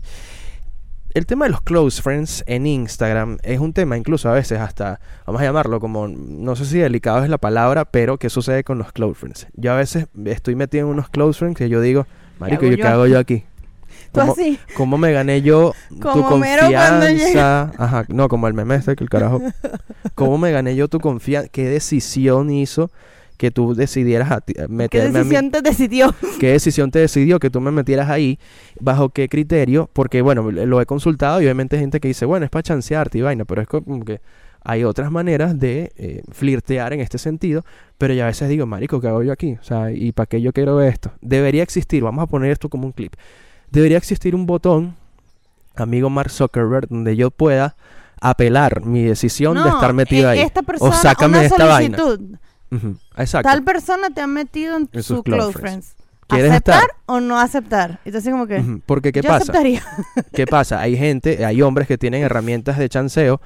El 1.16 1.24
tema 1.24 1.46
de 1.46 1.52
los 1.52 1.62
close 1.62 2.02
friends 2.02 2.44
en 2.46 2.66
Instagram 2.66 3.38
es 3.42 3.58
un 3.58 3.72
tema 3.72 3.96
incluso 3.96 4.28
a 4.28 4.34
veces 4.34 4.60
hasta, 4.60 5.00
vamos 5.24 5.40
a 5.40 5.46
llamarlo 5.46 5.80
como, 5.80 6.08
no 6.08 6.54
sé 6.56 6.66
si 6.66 6.78
delicado 6.78 7.24
es 7.24 7.30
la 7.30 7.38
palabra, 7.38 7.86
pero 7.86 8.18
¿qué 8.18 8.28
sucede 8.28 8.64
con 8.64 8.76
los 8.76 8.92
close 8.92 9.14
friends? 9.14 9.46
Yo 9.54 9.72
a 9.72 9.76
veces 9.76 10.08
estoy 10.26 10.56
metido 10.56 10.84
en 10.84 10.92
unos 10.92 11.08
close 11.08 11.38
friends 11.38 11.56
que 11.56 11.70
yo 11.70 11.80
digo, 11.80 12.06
marico, 12.38 12.66
hago 12.66 12.70
¿yo 12.70 12.76
qué 12.76 12.86
hago 12.86 13.06
yo 13.06 13.18
aquí? 13.18 13.44
¿Cómo, 14.12 14.32
así, 14.32 14.58
cómo 14.76 14.98
me 14.98 15.10
gané 15.10 15.40
yo 15.40 15.72
tu 15.88 16.00
Como 16.00 16.28
confianza? 16.28 17.72
Ajá, 17.78 18.04
no, 18.08 18.28
como 18.28 18.46
el 18.46 18.52
meme 18.52 18.74
este 18.74 18.94
que 18.94 19.02
el 19.02 19.08
carajo. 19.08 19.40
¿Cómo 20.14 20.36
me 20.36 20.52
gané 20.52 20.76
yo 20.76 20.88
tu 20.88 21.00
confianza? 21.00 21.48
¿Qué 21.48 21.66
decisión 21.66 22.50
hizo 22.50 22.90
que 23.36 23.50
tú 23.50 23.74
decidieras 23.74 24.30
a 24.30 24.40
ti- 24.40 24.54
¿qué 24.54 24.62
a 24.62 24.68
mí? 24.68 25.12
decisión 25.12 25.50
te 25.50 25.62
decidió? 25.62 26.14
¿Qué 26.40 26.52
decisión 26.52 26.90
te 26.90 26.98
decidió 27.00 27.38
que 27.38 27.50
tú 27.50 27.60
me 27.60 27.70
metieras 27.70 28.08
ahí? 28.10 28.38
¿Bajo 28.80 29.10
qué 29.10 29.28
criterio? 29.28 29.88
Porque, 29.92 30.22
bueno, 30.22 30.50
lo 30.50 30.80
he 30.80 30.86
consultado 30.86 31.40
y 31.40 31.44
obviamente 31.44 31.76
hay 31.76 31.80
gente 31.82 32.00
que 32.00 32.08
dice, 32.08 32.24
bueno, 32.26 32.44
es 32.44 32.50
para 32.50 32.62
chancearte 32.62 33.18
y 33.18 33.22
vaina, 33.22 33.44
pero 33.44 33.62
es 33.62 33.68
como 33.68 34.04
que 34.04 34.20
hay 34.68 34.82
otras 34.82 35.12
maneras 35.12 35.58
de 35.60 35.92
eh, 35.96 36.22
flirtear 36.32 36.92
en 36.92 37.00
este 37.00 37.18
sentido, 37.18 37.64
pero 37.98 38.14
ya 38.14 38.24
a 38.24 38.26
veces 38.26 38.48
digo, 38.48 38.66
marico, 38.66 39.00
¿qué 39.00 39.06
hago 39.08 39.22
yo 39.22 39.30
aquí? 39.32 39.56
O 39.60 39.62
sea, 39.62 39.92
¿y 39.92 40.10
para 40.10 40.26
qué 40.26 40.40
yo 40.42 40.52
quiero 40.52 40.82
esto? 40.82 41.12
Debería 41.20 41.62
existir, 41.62 42.02
vamos 42.02 42.24
a 42.24 42.26
poner 42.26 42.50
esto 42.50 42.68
como 42.68 42.86
un 42.86 42.92
clip, 42.92 43.12
debería 43.70 43.96
existir 43.96 44.34
un 44.34 44.44
botón, 44.44 44.96
amigo 45.76 46.10
Mark 46.10 46.30
Zuckerberg, 46.30 46.88
donde 46.88 47.14
yo 47.14 47.30
pueda 47.30 47.76
apelar 48.20 48.84
mi 48.84 49.04
decisión 49.04 49.62
de 49.62 49.68
estar 49.68 49.92
metido 49.92 50.28
eh, 50.28 50.32
ahí. 50.32 50.38
Esta 50.40 50.62
persona, 50.62 50.90
o 50.90 50.94
sácame 50.94 51.32
una 51.34 51.40
de 51.40 51.46
esta 51.46 51.66
vaina. 51.66 51.98
Exacto. 53.16 53.48
Tal 53.48 53.62
persona 53.62 54.10
te 54.10 54.20
ha 54.20 54.26
metido 54.26 54.76
en, 54.76 54.88
En 54.92 55.02
sus 55.02 55.18
su 55.18 55.22
close 55.22 55.38
close 55.52 55.58
friends. 55.58 55.86
friends. 55.94 56.06
¿Quieres 56.28 56.50
¿Aceptar 56.50 56.80
estar? 56.82 56.96
o 57.06 57.20
no 57.20 57.38
aceptar? 57.38 58.00
Entonces 58.04 58.32
como 58.32 58.46
que 58.48 58.80
Porque, 58.84 59.12
¿qué 59.12 59.22
yo 59.22 59.28
pasa? 59.28 59.42
aceptaría. 59.42 59.82
¿Qué 60.32 60.46
pasa? 60.46 60.80
Hay 60.80 60.96
gente, 60.96 61.44
hay 61.44 61.62
hombres 61.62 61.86
que 61.86 61.98
tienen 61.98 62.22
herramientas 62.24 62.78
de 62.78 62.88
chanceo 62.88 63.40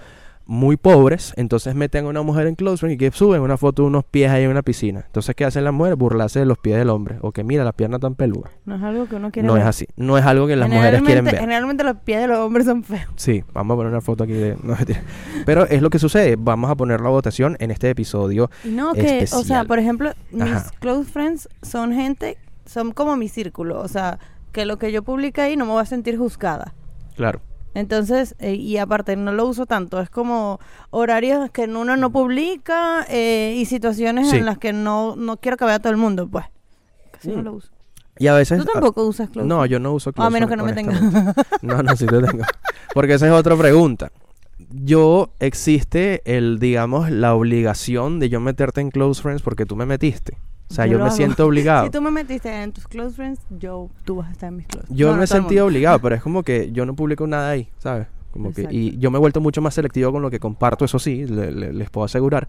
muy 0.51 0.77
pobres, 0.77 1.33
entonces 1.37 1.77
meten 1.77 2.07
a 2.07 2.09
una 2.09 2.23
mujer 2.23 2.49
en 2.49 2.57
close 2.57 2.79
friend 2.81 2.95
y 2.95 2.99
que 2.99 3.17
suben 3.17 3.41
una 3.41 3.57
foto 3.57 3.83
de 3.83 3.87
unos 3.89 4.03
pies 4.05 4.33
ahí 4.33 4.43
en 4.43 4.51
una 4.51 4.63
piscina. 4.63 5.05
Entonces, 5.07 5.37
¿qué 5.37 5.45
hacen 5.45 5.63
las 5.63 5.73
mujeres? 5.73 5.97
Burlarse 5.97 6.41
de 6.41 6.45
los 6.45 6.59
pies 6.59 6.77
del 6.77 6.91
hombre. 6.91 7.19
O 7.21 7.31
que 7.31 7.45
mira, 7.45 7.63
la 7.63 7.71
pierna 7.73 8.01
tan 8.01 8.17
peluda. 8.17 8.51
No 8.65 8.75
es 8.75 8.83
algo 8.83 9.07
que 9.07 9.15
uno 9.15 9.31
quiere 9.31 9.47
No 9.47 9.55
ver. 9.55 9.63
es 9.63 9.69
así. 9.69 9.87
No 9.95 10.19
es 10.19 10.25
algo 10.25 10.49
que 10.49 10.57
las 10.57 10.69
mujeres 10.69 11.03
quieren 11.03 11.25
ver. 11.25 11.39
Generalmente 11.39 11.85
los 11.85 11.99
pies 11.99 12.21
de 12.23 12.27
los 12.27 12.39
hombres 12.39 12.67
son 12.67 12.83
feos. 12.83 13.09
Sí, 13.15 13.45
vamos 13.53 13.75
a 13.75 13.77
poner 13.77 13.93
una 13.93 14.01
foto 14.01 14.25
aquí 14.25 14.33
de... 14.33 14.57
no. 14.65 14.75
Pero 15.47 15.69
es 15.69 15.83
lo 15.83 15.89
que 15.89 16.01
sucede. 16.01 16.35
Vamos 16.37 16.69
a 16.69 16.75
poner 16.75 17.01
la 17.01 17.11
votación 17.11 17.57
en 17.61 17.71
este 17.71 17.89
episodio. 17.89 18.51
No, 18.65 18.93
que, 18.93 19.29
o 19.33 19.45
sea, 19.45 19.63
por 19.65 19.79
ejemplo, 19.79 20.11
mis 20.33 20.43
Ajá. 20.43 20.71
close 20.81 21.09
friends 21.09 21.49
son 21.63 21.93
gente, 21.93 22.39
son 22.67 22.91
como 22.91 23.17
mi 23.17 23.29
círculo. 23.29 23.81
O 23.81 23.87
sea, 23.87 24.19
que 24.51 24.65
lo 24.65 24.79
que 24.79 24.91
yo 24.91 25.05
publique 25.05 25.41
ahí 25.41 25.57
no 25.57 25.65
me 25.65 25.71
voy 25.71 25.83
a 25.83 25.87
sentir 25.87 26.19
juzgada. 26.19 26.75
Claro. 27.15 27.41
Entonces, 27.75 28.35
eh, 28.41 28.55
y 28.55 28.79
aparte 28.79 29.15
no 29.17 29.33
lo 29.33 29.47
uso 29.47 29.65
tanto, 29.67 30.01
es 30.01 30.11
como 30.11 30.59
horarios 30.91 31.51
que 31.51 31.65
uno 31.65 31.97
no 31.97 32.11
publica 32.11 33.07
eh, 33.09 33.55
y 33.57 33.65
situaciones 33.67 34.29
Sí. 34.31 34.39
en 34.39 34.47
las 34.47 34.59
que 34.59 34.73
no, 34.73 35.15
no 35.17 35.37
quiero 35.37 35.57
que 35.57 35.65
vea 35.65 35.79
todo 35.79 35.91
el 35.93 35.97
mundo, 35.99 36.29
pues. 36.29 36.47
Casi 37.13 37.29
no 37.29 37.37
Mm. 37.43 37.45
lo 37.45 37.53
uso. 37.55 37.69
Y 38.19 38.27
a 38.27 38.35
veces... 38.35 38.59
Tú 38.59 38.65
tampoco 38.71 39.05
usas 39.07 39.31
No, 39.35 39.65
yo 39.67 39.79
no 39.79 39.95
uso 39.95 40.11
A 40.11 40.13
close 40.13 40.31
menos 40.31 40.51
que 40.51 40.57
no 40.57 40.65
me 40.65 40.73
tengas. 40.73 41.01
No, 41.63 41.83
no, 41.83 41.97
sí 41.97 42.07
te 42.07 42.21
tengo. 42.21 42.45
Porque 42.93 43.15
esa 43.15 43.27
es 43.27 43.33
otra 43.33 43.57
pregunta. 43.57 44.11
Yo 44.73 45.31
existe 45.39 46.21
el, 46.27 46.59
digamos, 46.59 47.11
la 47.11 47.35
obligación 47.35 48.19
de 48.19 48.29
yo 48.29 48.41
meterte 48.41 48.81
en 48.83 48.91
close 48.91 49.23
friends 49.23 49.41
porque 49.43 49.65
tú 49.65 49.75
me 49.77 49.87
metiste. 49.87 50.37
O 50.71 50.73
sea, 50.75 50.87
Yo 50.87 50.93
yo, 50.93 50.99
me 50.99 51.05
hago. 51.07 51.17
siento 51.17 51.47
obligado. 51.47 51.85
Si 51.87 51.91
tú 51.91 52.01
me 52.01 52.11
metiste 52.13 52.63
en 52.63 52.73
tus 52.73 52.87
close 52.87 53.15
friends, 53.17 53.41
yo, 53.59 53.91
tú 54.05 54.17
vas 54.17 54.29
a 54.29 54.33
estar 54.33 54.49
en 54.51 54.57
mis 54.59 54.67
close 54.69 54.87
Yo 54.91 55.07
No, 55.09 55.13
no, 55.13 55.19
me 55.19 55.25
he 55.25 55.27
sentido 55.27 55.67
obligado, 55.67 55.99
pero 56.03 56.15
es 56.15 56.23
como 56.23 56.43
que 56.43 56.71
yo 56.73 56.87
no 56.87 56.95
publico 56.95 57.27
nada 57.27 57.51
ahí, 57.51 57.69
¿sabes? 57.79 58.07
Como 58.31 58.53
que, 58.53 58.69
y 58.71 58.97
yo 58.99 59.11
me 59.11 59.17
he 59.17 59.21
vuelto 59.21 59.41
mucho 59.41 59.61
más 59.61 59.75
selectivo 59.75 60.13
con 60.13 60.23
lo 60.23 60.31
que 60.31 60.39
comparto, 60.39 60.85
eso 60.85 61.01
sí, 61.01 61.27
le- 61.27 61.51
le- 61.51 61.73
les 61.73 61.91
puedo 61.91 62.05
asegurar. 62.05 62.49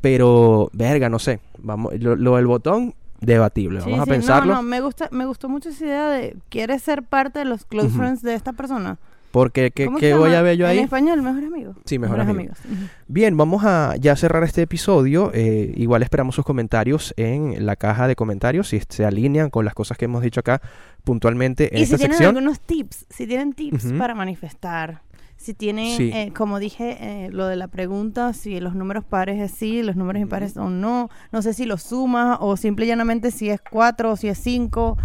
Pero, 0.00 0.70
verga, 0.72 1.08
no 1.08 1.18
sé. 1.18 1.40
Vamos, 1.58 1.92
lo, 2.00 2.16
lo 2.16 2.36
del 2.36 2.46
botón, 2.46 2.94
debatible. 3.20 3.80
Sí, 3.80 3.90
Vamos 3.90 4.04
sí, 4.06 4.10
a 4.10 4.14
pensarlo. 4.14 4.54
No, 4.54 4.62
no, 4.62 4.68
me, 4.68 4.80
gusta, 4.80 5.08
me 5.12 5.26
gustó 5.26 5.48
mucho 5.48 5.68
esa 5.68 5.84
idea 5.84 6.08
de, 6.10 6.36
¿quieres 6.48 6.82
ser 6.82 7.04
parte 7.04 7.38
de 7.40 7.44
los 7.44 7.64
close 7.64 7.90
friends 7.90 8.22
de 8.22 8.34
esta 8.34 8.52
persona? 8.52 8.98
Porque, 9.30 9.70
¿qué, 9.70 9.84
¿Cómo 9.86 9.98
qué 9.98 10.14
voy 10.14 10.34
a 10.34 10.42
ver 10.42 10.56
yo 10.56 10.64
En 10.66 10.70
ahí? 10.72 10.78
español, 10.80 11.22
mejor 11.22 11.44
amigo. 11.44 11.74
Sí, 11.84 11.98
mejores 11.98 12.26
amigos. 12.26 12.58
Bien, 13.06 13.36
vamos 13.36 13.64
a 13.64 13.94
ya 13.96 14.16
cerrar 14.16 14.42
este 14.42 14.62
episodio. 14.62 15.30
Eh, 15.34 15.72
igual 15.76 16.02
esperamos 16.02 16.34
sus 16.34 16.44
comentarios 16.44 17.14
en 17.16 17.64
la 17.64 17.76
caja 17.76 18.08
de 18.08 18.16
comentarios, 18.16 18.68
si 18.68 18.80
se 18.88 19.04
alinean 19.04 19.50
con 19.50 19.64
las 19.64 19.74
cosas 19.74 19.96
que 19.98 20.06
hemos 20.06 20.22
dicho 20.22 20.40
acá 20.40 20.60
puntualmente 21.04 21.74
en 21.76 21.82
Y 21.82 21.86
si 21.86 21.96
tienen 21.96 22.16
sección. 22.16 22.36
algunos 22.36 22.60
tips, 22.60 23.06
si 23.08 23.26
tienen 23.26 23.52
tips 23.52 23.92
para 23.98 24.14
manifestar, 24.14 25.02
si 25.42 25.54
tienen, 25.54 25.96
Sí. 25.96 26.10
eh, 26.12 26.32
como 26.36 26.58
dije, 26.58 26.98
eh, 27.00 27.30
lo 27.30 27.46
de 27.46 27.56
la 27.56 27.66
pregunta, 27.68 28.34
si 28.34 28.60
los 28.60 28.74
números 28.74 29.04
pares 29.06 29.40
es 29.40 29.50
sí, 29.52 29.82
los 29.82 29.96
números 29.96 30.20
impares 30.20 30.52
son 30.52 30.82
no, 30.82 31.08
no 31.32 31.40
sé 31.40 31.54
si 31.54 31.64
los 31.64 31.82
sumas 31.82 32.36
o 32.42 32.58
simple 32.58 32.84
y 32.84 32.88
llanamente 32.88 33.30
si 33.30 33.48
es 33.48 33.58
cuatro 33.62 34.12
o 34.12 34.16
si 34.16 34.28
es 34.28 34.36
cinco. 34.36 34.98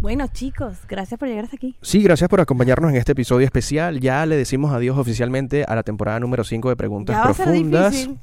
Bueno, 0.00 0.28
chicos, 0.28 0.78
gracias 0.88 1.18
por 1.18 1.28
llegar 1.28 1.44
hasta 1.44 1.56
aquí. 1.56 1.74
Sí, 1.82 2.02
gracias 2.04 2.30
por 2.30 2.40
acompañarnos 2.40 2.90
en 2.92 2.96
este 2.98 3.12
episodio 3.12 3.44
especial. 3.44 3.98
Ya 4.00 4.24
le 4.26 4.36
decimos 4.36 4.72
adiós 4.72 4.96
oficialmente 4.96 5.64
a 5.64 5.74
la 5.74 5.82
temporada 5.82 6.20
número 6.20 6.44
5 6.44 6.68
de 6.70 6.76
Preguntas 6.76 7.16
Ya 7.16 7.24
va 7.24 7.30
a 7.30 7.34
ser 7.34 7.46
Profundas. 7.46 7.92
difícil. 7.92 8.18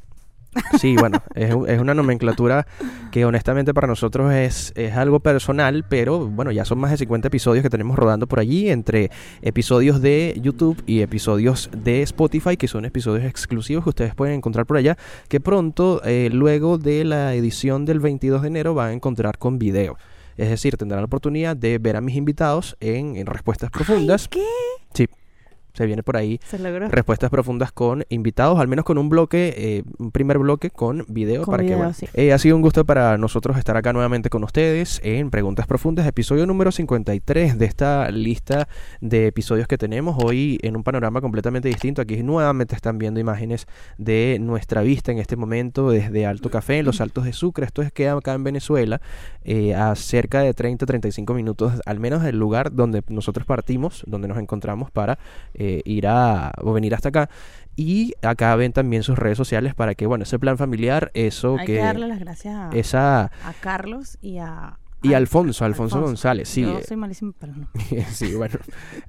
Sí, 0.80 0.96
bueno, 0.96 1.22
es, 1.36 1.56
es 1.68 1.80
una 1.80 1.94
nomenclatura 1.94 2.68
que 3.12 3.26
honestamente 3.26 3.74
para 3.74 3.88
nosotros 3.88 4.34
es, 4.34 4.74
es 4.76 4.96
algo 4.96 5.20
personal, 5.20 5.86
pero 5.88 6.28
bueno, 6.28 6.52
ya 6.52 6.66
son 6.66 6.80
más 6.80 6.92
de 6.92 6.98
50 6.98 7.28
episodios 7.28 7.64
que 7.64 7.70
tenemos 7.70 7.98
rodando 7.98 8.28
por 8.28 8.40
allí, 8.40 8.70
entre 8.70 9.12
episodios 9.42 10.02
de 10.02 10.38
YouTube 10.42 10.82
y 10.86 11.02
episodios 11.02 11.70
de 11.74 12.02
Spotify, 12.04 12.58
que 12.58 12.68
son 12.68 12.86
episodios 12.86 13.26
exclusivos 13.26 13.84
que 13.84 13.90
ustedes 13.90 14.16
pueden 14.16 14.36
encontrar 14.36 14.66
por 14.66 14.78
allá, 14.78 14.98
que 15.28 15.40
pronto, 15.40 16.02
eh, 16.04 16.30
luego 16.32 16.78
de 16.78 17.04
la 17.04 17.34
edición 17.34 17.86
del 17.86 18.00
22 18.00 18.42
de 18.42 18.48
enero, 18.48 18.74
van 18.74 18.90
a 18.90 18.94
encontrar 18.94 19.38
con 19.38 19.60
video. 19.60 19.98
Es 20.38 20.50
decir, 20.50 20.78
tendrán 20.78 21.02
la 21.02 21.06
oportunidad 21.06 21.58
de 21.58 21.80
ver 21.80 21.96
a 21.96 22.02
mis 22.02 22.16
invitados 22.16 22.78
en, 22.80 23.16
en 23.16 23.26
respuestas 23.26 23.72
profundas. 23.72 24.28
¿Qué? 24.28 24.46
Sí, 24.94 25.08
se 25.78 25.86
viene 25.86 26.02
por 26.02 26.18
ahí 26.18 26.40
Se 26.50 26.58
logró. 26.58 26.88
respuestas 26.90 27.30
profundas 27.30 27.72
con 27.72 28.04
invitados, 28.10 28.60
al 28.60 28.68
menos 28.68 28.84
con 28.84 28.98
un 28.98 29.10
bloque, 29.10 29.54
eh, 29.56 29.84
un 30.00 30.12
primer 30.12 30.40
bloque 30.40 30.72
con 30.72 31.06
video 31.08 31.44
Con 31.44 31.52
para 31.52 31.62
que 31.62 31.68
video, 31.68 31.78
bueno. 31.78 31.94
sí. 31.94 32.08
Eh, 32.16 32.34
ha 32.34 32.38
sido 32.40 32.56
un 32.56 32.64
gusto 32.64 32.84
para 32.84 33.18
nosotros 33.20 33.58
estar 33.58 33.78
acá 33.78 33.94
nuevamente 33.94 34.32
con 34.32 34.44
ustedes 34.44 35.00
en 35.04 35.30
Preguntas 35.30 35.68
Profundas, 35.68 36.08
episodio 36.08 36.48
número 36.48 36.72
53 36.72 37.60
de 37.60 37.66
esta 37.66 38.10
lista 38.10 38.68
de 39.02 39.28
episodios 39.28 39.68
que 39.68 39.78
tenemos 39.78 40.18
hoy 40.24 40.58
en 40.64 40.76
un 40.76 40.84
panorama 40.84 41.22
completamente 41.22 41.68
distinto. 41.68 42.02
Aquí 42.02 42.24
nuevamente 42.24 42.76
están 42.76 42.98
viendo 42.98 43.20
imágenes 43.20 43.68
de 44.00 44.38
nuestra 44.42 44.82
vista 44.82 45.12
en 45.12 45.20
este 45.20 45.36
momento 45.36 45.92
desde 45.92 46.26
Alto 46.26 46.50
Café, 46.50 46.80
en 46.80 46.86
los 46.86 47.02
Altos 47.02 47.26
de 47.26 47.34
Sucre. 47.34 47.66
Esto 47.66 47.84
es 47.84 47.92
queda 47.92 48.14
acá 48.14 48.34
en 48.34 48.44
Venezuela, 48.44 49.00
eh, 49.44 49.76
a 49.76 49.94
cerca 49.96 50.42
de 50.42 50.56
30-35 50.56 51.36
minutos, 51.36 51.74
al 51.86 52.00
menos 52.00 52.24
del 52.24 52.40
lugar 52.40 52.74
donde 52.74 53.04
nosotros 53.10 53.46
partimos, 53.46 54.04
donde 54.08 54.28
nos 54.28 54.40
encontramos 54.40 54.90
para 54.90 55.20
eh, 55.54 55.67
ir 55.86 56.08
a 56.08 56.52
o 56.62 56.74
venir 56.74 56.94
hasta 56.96 57.10
acá. 57.10 57.30
Y 57.76 58.14
acá 58.24 58.56
ven 58.56 58.74
también 58.74 59.04
sus 59.04 59.20
redes 59.20 59.38
sociales 59.38 59.76
para 59.76 59.94
que, 59.94 60.08
bueno, 60.08 60.24
ese 60.24 60.40
plan 60.40 60.58
familiar, 60.58 61.12
eso 61.14 61.58
Hay 61.60 61.66
que, 61.68 61.74
que 61.76 61.80
darle 61.80 62.08
las 62.08 62.20
gracias 62.20 62.56
a, 62.56 62.70
esa 62.74 63.26
a 63.26 63.54
Carlos 63.62 64.18
y 64.20 64.40
a... 64.40 64.80
y 65.04 65.14
a- 65.14 65.18
Alfonso, 65.18 65.64
Alfonso, 65.64 66.02
González, 66.02 66.50
sí, 66.50 66.64
Yo 66.64 66.80
eh, 66.80 66.84
soy 66.88 66.98
malísimo, 66.98 67.34
pero 67.40 67.54
no. 67.56 67.68
sí, 68.10 68.34
bueno, 68.34 68.56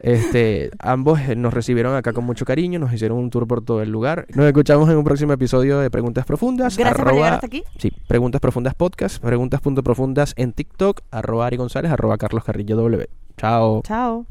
este, 0.00 0.70
ambos 0.80 1.18
eh, 1.20 1.34
nos 1.34 1.54
recibieron 1.54 1.96
acá 1.96 2.12
con 2.12 2.24
mucho 2.24 2.44
cariño, 2.44 2.78
nos 2.78 2.92
hicieron 2.92 3.16
un 3.16 3.30
tour 3.30 3.46
por 3.48 3.64
todo 3.64 3.80
el 3.80 3.90
lugar. 3.90 4.26
Nos 4.34 4.44
escuchamos 4.44 4.90
en 4.90 4.98
un 4.98 5.04
próximo 5.04 5.32
episodio 5.32 5.78
de 5.78 5.90
Preguntas 5.90 6.26
Profundas. 6.26 6.76
Gracias 6.76 6.94
por 6.98 7.08
arroba- 7.08 7.16
llegar 7.16 7.32
hasta 7.32 7.46
aquí. 7.46 7.64
Sí, 7.78 7.90
Preguntas 8.06 8.40
Profundas 8.42 8.74
Podcast, 8.74 9.22
Preguntas.profundas 9.22 10.34
en 10.36 10.52
TikTok, 10.52 11.00
arroba 11.10 11.46
Ari 11.46 11.56
González, 11.56 11.90
arroba 11.90 12.18
Carlos 12.18 12.44
Carrillo 12.44 12.76
W. 12.76 13.08
Chao. 13.38 13.80
Chao. 13.82 14.26